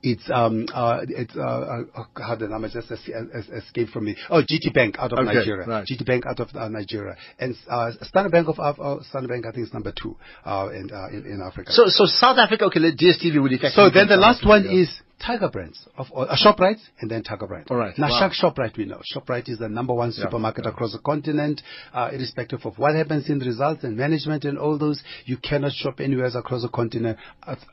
it's 0.01 0.29
um 0.31 0.65
uh 0.73 1.01
it's 1.07 1.35
uh, 1.35 1.83
uh 1.95 2.03
how 2.15 2.35
the 2.35 2.47
number 2.47 2.69
just 2.69 2.91
es- 2.91 3.09
es- 3.09 3.49
escaped 3.49 3.91
from 3.91 4.05
me. 4.05 4.15
Oh, 4.29 4.41
GT 4.41 4.73
Bank 4.73 4.95
out 4.97 5.11
of 5.11 5.19
okay, 5.19 5.33
Nigeria. 5.33 5.67
Right. 5.67 5.85
GT 5.85 6.05
Bank 6.05 6.25
out 6.25 6.39
of 6.39 6.49
uh, 6.55 6.69
Nigeria, 6.69 7.15
and 7.39 7.55
uh, 7.69 7.91
Standard 8.03 8.31
Bank 8.31 8.47
of 8.47 8.59
uh, 8.59 9.03
Standard 9.03 9.29
Bank 9.29 9.45
I 9.45 9.51
think 9.51 9.67
is 9.67 9.73
number 9.73 9.91
two 9.91 10.15
uh, 10.45 10.69
in, 10.73 10.89
uh, 10.91 11.07
in 11.09 11.25
in 11.25 11.41
Africa. 11.45 11.71
So 11.71 11.87
so 11.87 12.05
South 12.05 12.37
Africa 12.37 12.65
okay, 12.65 12.79
DSTV 12.79 13.41
would 13.41 13.51
then 13.89 14.07
the 14.07 14.17
last 14.17 14.45
one 14.45 14.65
is 14.65 14.89
Tiger 15.19 15.49
Brands 15.49 15.87
of 15.97 16.07
uh, 16.15 16.35
Shoprite 16.35 16.79
and 17.01 17.11
then 17.11 17.23
Tiger 17.23 17.47
Brand. 17.47 17.67
All 17.69 17.77
right. 17.77 17.97
Now 17.97 18.09
wow. 18.09 18.29
Shoprite 18.31 18.77
we 18.77 18.85
know. 18.85 19.01
Shoprite 19.13 19.49
is 19.49 19.59
the 19.59 19.69
number 19.69 19.93
one 19.93 20.11
supermarket 20.11 20.63
yeah, 20.63 20.69
yeah. 20.69 20.73
across 20.73 20.93
the 20.93 20.99
continent, 20.99 21.61
uh, 21.93 22.09
irrespective 22.13 22.61
of 22.65 22.77
what 22.77 22.95
happens 22.95 23.29
in 23.29 23.39
the 23.39 23.45
results 23.45 23.83
and 23.83 23.97
management 23.97 24.45
and 24.45 24.57
all 24.57 24.77
those. 24.77 25.01
You 25.25 25.37
cannot 25.37 25.73
shop 25.73 25.99
anywhere 25.99 26.27
across 26.27 26.61
the 26.61 26.69
continent 26.69 27.17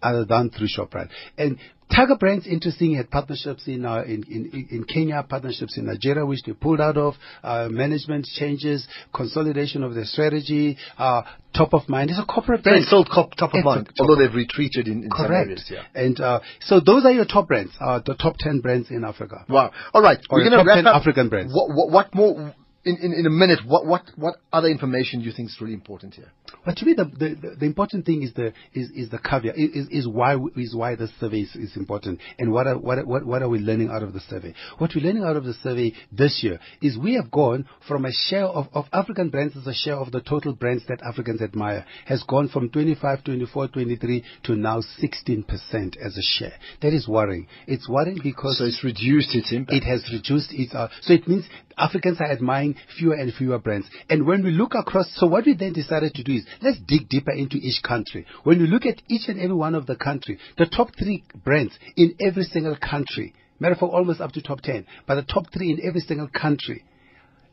other 0.03 0.25
than 0.25 0.51
through 0.51 0.69
Shoprite. 0.69 1.09
And 1.39 1.59
Tiger 1.95 2.17
Brands, 2.17 2.47
interesting, 2.49 2.97
had 2.97 3.11
partnerships 3.11 3.69
in, 3.69 3.85
uh, 3.85 4.03
in, 4.03 4.25
in, 4.25 4.69
in 4.71 4.85
Kenya, 4.85 5.25
partnerships 5.29 5.79
in 5.79 5.87
Nigeria, 5.87 6.27
which 6.27 6.43
they 6.45 6.53
pulled 6.53 6.81
out 6.81 6.97
of, 6.97 7.15
uh, 7.45 7.69
management 7.71 8.27
changes, 8.27 8.87
consolidation 9.15 9.85
of 9.85 9.95
their 9.95 10.05
strategy, 10.05 10.77
uh, 10.99 11.23
top 11.57 11.75
of 11.75 11.89
mind. 11.89 12.11
It's 12.11 12.19
a 12.19 12.25
corporate 12.25 12.63
brand. 12.63 12.79
It's 12.79 12.87
still 12.89 13.05
top, 13.05 13.35
top 13.37 13.55
of 13.55 13.65
mind, 13.65 13.91
although 14.01 14.17
they've 14.17 14.35
retreated 14.35 14.89
in, 14.89 15.05
in 15.05 15.11
Correct. 15.11 15.29
some 15.29 15.33
areas. 15.33 15.71
Yeah. 15.71 15.83
And 15.95 16.21
uh, 16.21 16.41
so 16.61 16.81
those 16.81 17.05
are 17.05 17.13
your 17.13 17.25
top 17.25 17.49
brands, 17.49 17.73
uh, 17.81 18.01
the 18.05 18.15
top 18.15 18.37
10 18.39 18.61
brands 18.61 18.91
in 18.91 19.05
Africa. 19.05 19.45
Wow. 19.49 19.73
All 19.95 20.03
right. 20.03 20.19
Or 20.31 20.39
We're 20.39 20.51
going 20.51 20.65
to 20.65 20.69
wrap 20.69 20.85
up. 20.85 21.01
African 21.01 21.29
brands. 21.29 21.53
What, 21.55 21.75
what, 21.75 21.91
what 21.91 22.15
more 22.15 22.55
in, 22.87 22.97
in, 23.03 23.13
in 23.13 23.27
a 23.27 23.31
minute, 23.31 23.59
what, 23.67 23.85
what, 23.85 24.03
what 24.15 24.37
other 24.53 24.69
information 24.69 25.21
do 25.21 25.27
you 25.27 25.33
think 25.33 25.49
is 25.49 25.59
really 25.61 25.75
important 25.75 26.15
here? 26.15 26.31
But 26.65 26.77
to 26.79 26.85
me, 26.85 26.95
the, 26.95 27.05
the, 27.05 27.57
the 27.61 27.67
important 27.67 28.07
thing 28.07 28.23
is 28.23 28.33
the 28.35 28.53
is, 28.73 28.91
is 28.91 29.11
the 29.11 29.19
caveat 29.19 29.57
is, 29.57 29.89
is 29.91 30.09
why 30.09 30.37
is 30.57 30.75
why 30.75 30.95
the 30.95 31.09
survey 31.21 31.41
is, 31.41 31.55
is 31.55 31.77
important 31.77 32.21
and 32.39 32.53
what 32.53 32.67
are 32.67 32.79
what, 32.79 33.07
what 33.07 33.25
what 33.25 33.43
are 33.43 33.49
we 33.49 33.59
learning 33.59 33.91
out 33.91 34.03
of 34.03 34.13
the 34.13 34.21
survey? 34.21 34.55
What 34.79 34.91
we're 34.95 35.05
learning 35.05 35.25
out 35.25 35.37
of 35.37 35.45
the 35.45 35.55
survey 35.55 35.93
this 36.13 36.41
year 36.43 36.59
is 36.83 36.99
we 36.99 37.15
have 37.15 37.31
gone 37.31 37.69
from 37.87 38.05
a 38.05 38.13
share 38.13 38.47
of, 38.47 38.67
of 38.75 38.87
African 38.93 39.31
brands 39.31 39.57
as 39.57 39.67
a 39.67 39.75
share 39.75 39.97
of 39.97 40.13
the 40.13 40.21
total 40.21 40.55
brands 40.55 40.85
that 40.89 41.01
Africans 41.03 41.41
admire 41.41 41.85
has 42.07 42.23
gone 42.25 42.49
from 42.49 42.71
25, 42.71 43.25
24, 43.25 43.69
23 43.69 44.25
to 44.45 44.57
now 44.57 44.81
16% 44.81 45.97
as 46.05 46.17
a 46.17 46.23
share. 46.23 46.53
That 46.83 46.93
is 46.93 47.09
worrying. 47.09 47.47
It's 47.67 47.89
worrying 47.89 48.21
because 48.23 48.59
so 48.59 48.65
it's 48.65 48.83
reduced 48.83 49.35
its 49.35 49.53
impact. 49.53 49.77
It 49.77 49.85
has 49.85 50.09
reduced 50.13 50.51
its 50.53 50.75
uh, 50.75 50.89
so 51.03 51.13
it 51.13 51.29
means 51.29 51.45
Africans 51.79 52.21
are 52.21 52.31
admiring 52.31 52.77
fewer 52.99 53.15
and 53.15 53.33
fewer 53.35 53.59
brands. 53.59 53.87
And 54.09 54.27
when 54.27 54.43
we 54.43 54.51
look 54.51 54.75
across, 54.75 55.11
so 55.17 55.27
what 55.27 55.45
we 55.45 55.55
then 55.55 55.75
decided 55.75 56.15
to 56.15 56.23
do 56.23 56.33
is 56.37 56.47
let's 56.63 56.79
dig 56.87 57.09
deeper 57.09 57.33
into 57.33 57.57
each 57.57 57.83
country. 57.83 58.27
When 58.45 58.61
you 58.61 58.67
look 58.67 58.87
at 58.87 59.03
each 59.09 59.29
and 59.29 59.41
every 59.41 59.57
one 59.57 59.75
of 59.75 59.87
the 59.87 59.97
country, 59.97 60.39
the 60.59 60.67
top 60.67 60.89
three 60.99 61.25
brands 61.45 61.79
in 61.97 62.15
every 62.21 62.45
single 62.45 62.77
country, 62.77 63.35
matter 63.59 63.75
of 63.75 63.81
fact, 63.81 63.93
almost 63.93 64.21
up 64.21 64.33
to 64.33 64.43
top 64.43 64.61
10, 64.61 64.87
but 65.07 65.17
the 65.17 65.23
top 65.23 65.53
three 65.53 65.71
in 65.71 65.81
every 65.87 66.01
single 66.01 66.29
country, 66.29 66.85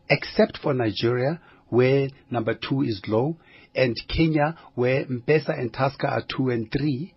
except 0.09 0.59
for 0.61 0.73
Nigeria, 0.73 1.39
where 1.69 2.09
number 2.29 2.53
two 2.53 2.81
is 2.81 2.99
Glo, 2.99 3.37
and 3.75 3.95
Kenya, 4.07 4.55
where 4.75 5.01
M-Pesa 5.01 5.57
and 5.57 5.73
Tusker 5.73 6.07
are 6.07 6.21
two 6.21 6.49
and 6.49 6.71
three, 6.71 7.13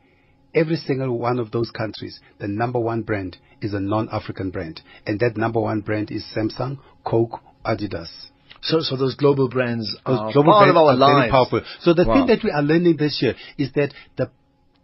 every 0.54 0.76
single 0.76 1.18
one 1.18 1.38
of 1.38 1.50
those 1.50 1.70
countries, 1.70 2.18
the 2.38 2.48
number 2.48 2.78
one 2.78 3.02
brand 3.02 3.36
is 3.60 3.74
a 3.74 3.80
non-African 3.80 4.50
brand. 4.50 4.80
And 5.06 5.20
that 5.20 5.36
number 5.36 5.60
one 5.60 5.80
brand 5.80 6.10
is 6.10 6.24
Samsung, 6.34 6.78
Coke, 7.04 7.40
Adidas. 7.64 8.30
So, 8.62 8.80
so 8.80 8.96
those 8.96 9.14
global 9.14 9.48
brands 9.48 9.94
those 10.06 10.18
are 10.18 10.32
global 10.32 10.52
part 10.52 10.64
brands 10.64 10.70
of 10.70 10.76
our 10.76 10.96
lives. 10.96 11.20
Very 11.20 11.30
powerful. 11.30 11.60
So 11.80 11.94
the 11.94 12.04
wow. 12.04 12.14
thing 12.14 12.26
that 12.26 12.44
we 12.44 12.50
are 12.50 12.62
learning 12.62 12.96
this 12.96 13.20
year 13.22 13.34
is 13.58 13.72
that 13.74 13.92
the 14.16 14.30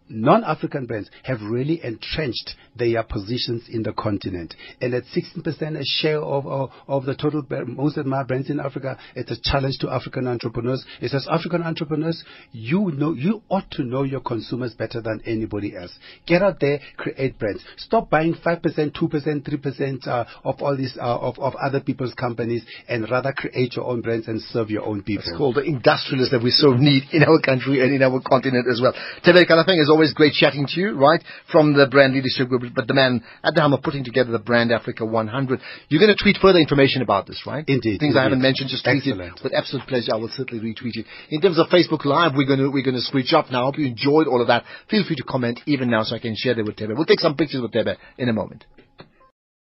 non-African 0.09 0.85
brands 0.85 1.09
have 1.23 1.41
really 1.41 1.83
entrenched 1.83 2.55
their 2.75 3.03
positions 3.03 3.63
in 3.69 3.83
the 3.83 3.93
continent. 3.93 4.53
And 4.81 4.93
at 4.93 5.03
16% 5.15 5.79
a 5.79 5.83
share 5.83 6.21
of, 6.21 6.47
of, 6.47 6.71
of 6.87 7.05
the 7.05 7.15
total, 7.15 7.43
most 7.67 7.97
of 7.97 8.05
my 8.05 8.23
brands 8.23 8.49
in 8.49 8.59
Africa, 8.59 8.97
it's 9.15 9.31
a 9.31 9.37
challenge 9.41 9.77
to 9.81 9.89
African 9.89 10.27
entrepreneurs. 10.27 10.83
It 11.01 11.09
says, 11.11 11.27
African 11.29 11.63
entrepreneurs, 11.63 12.23
you 12.51 12.91
know, 12.91 13.13
you 13.13 13.41
ought 13.49 13.69
to 13.71 13.83
know 13.83 14.03
your 14.03 14.21
consumers 14.21 14.73
better 14.73 15.01
than 15.01 15.21
anybody 15.25 15.75
else. 15.75 15.93
Get 16.25 16.41
out 16.41 16.59
there, 16.59 16.79
create 16.97 17.37
brands. 17.37 17.63
Stop 17.77 18.09
buying 18.09 18.33
5%, 18.35 18.61
2%, 18.61 18.97
3% 18.97 20.07
uh, 20.07 20.25
of 20.43 20.61
all 20.61 20.75
these, 20.75 20.97
uh, 20.99 21.17
of, 21.17 21.37
of 21.39 21.53
other 21.55 21.79
people's 21.79 22.13
companies 22.13 22.63
and 22.87 23.09
rather 23.09 23.33
create 23.33 23.75
your 23.75 23.85
own 23.85 24.01
brands 24.01 24.27
and 24.27 24.41
serve 24.41 24.69
your 24.69 24.85
own 24.85 25.03
people. 25.03 25.23
It's 25.27 25.37
called 25.37 25.55
the 25.55 25.63
industrialists 25.63 26.31
that 26.31 26.43
we 26.43 26.51
so 26.51 26.73
need 26.73 27.03
in 27.11 27.23
our 27.23 27.39
country 27.39 27.81
and 27.81 27.93
in 27.93 28.01
our 28.01 28.21
continent 28.21 28.67
as 28.69 28.81
well. 28.81 28.93
Thebe 29.25 29.45
Ikalafeng 29.45 29.81
is 29.81 29.89
always 29.89 30.13
great 30.13 30.33
chatting 30.33 30.65
to 30.67 30.79
you, 30.79 30.93
right? 30.97 31.21
From 31.51 31.73
the 31.73 31.87
brand 31.87 32.13
leadership 32.13 32.49
group, 32.49 32.62
but 32.69 32.87
the 32.87 32.93
man 32.93 33.23
at 33.43 33.53
the 33.53 33.61
helm 33.61 33.73
of 33.73 33.81
putting 33.81 34.03
together 34.03 34.31
the 34.31 34.39
Brand 34.39 34.71
Africa 34.71 35.05
100. 35.05 35.59
You're 35.89 36.01
going 36.01 36.15
to 36.15 36.21
tweet 36.21 36.37
further 36.41 36.59
information 36.59 37.01
about 37.01 37.27
this, 37.27 37.41
right? 37.45 37.63
Indeed. 37.67 37.99
Things 37.99 38.15
indeed. 38.15 38.17
I 38.17 38.23
haven't 38.23 38.41
mentioned, 38.41 38.69
just 38.69 38.83
tweet 38.83 38.97
Excellent. 38.97 39.37
it 39.37 39.43
with 39.43 39.53
absolute 39.53 39.87
pleasure. 39.87 40.13
I 40.13 40.17
will 40.17 40.31
certainly 40.33 40.63
retweet 40.63 40.95
it. 40.95 41.05
In 41.29 41.41
terms 41.41 41.59
of 41.59 41.67
Facebook 41.67 42.05
Live, 42.05 42.33
we're 42.35 42.47
going 42.47 42.59
to, 42.59 42.69
we're 42.69 42.83
going 42.83 42.95
to 42.95 43.01
switch 43.01 43.33
up 43.33 43.51
now. 43.51 43.63
I 43.63 43.65
hope 43.65 43.77
you 43.77 43.87
enjoyed 43.87 44.27
all 44.27 44.41
of 44.41 44.47
that. 44.47 44.63
Feel 44.89 45.03
free 45.05 45.15
to 45.17 45.23
comment 45.23 45.59
even 45.65 45.89
now 45.89 46.03
so 46.03 46.15
I 46.15 46.19
can 46.19 46.35
share 46.35 46.55
that 46.55 46.65
with 46.65 46.77
Thebe. 46.77 46.91
We'll 46.95 47.05
take 47.05 47.19
some 47.19 47.35
pictures 47.35 47.61
with 47.61 47.73
Thebe 47.73 47.97
in 48.17 48.29
a 48.29 48.33
moment. 48.33 48.65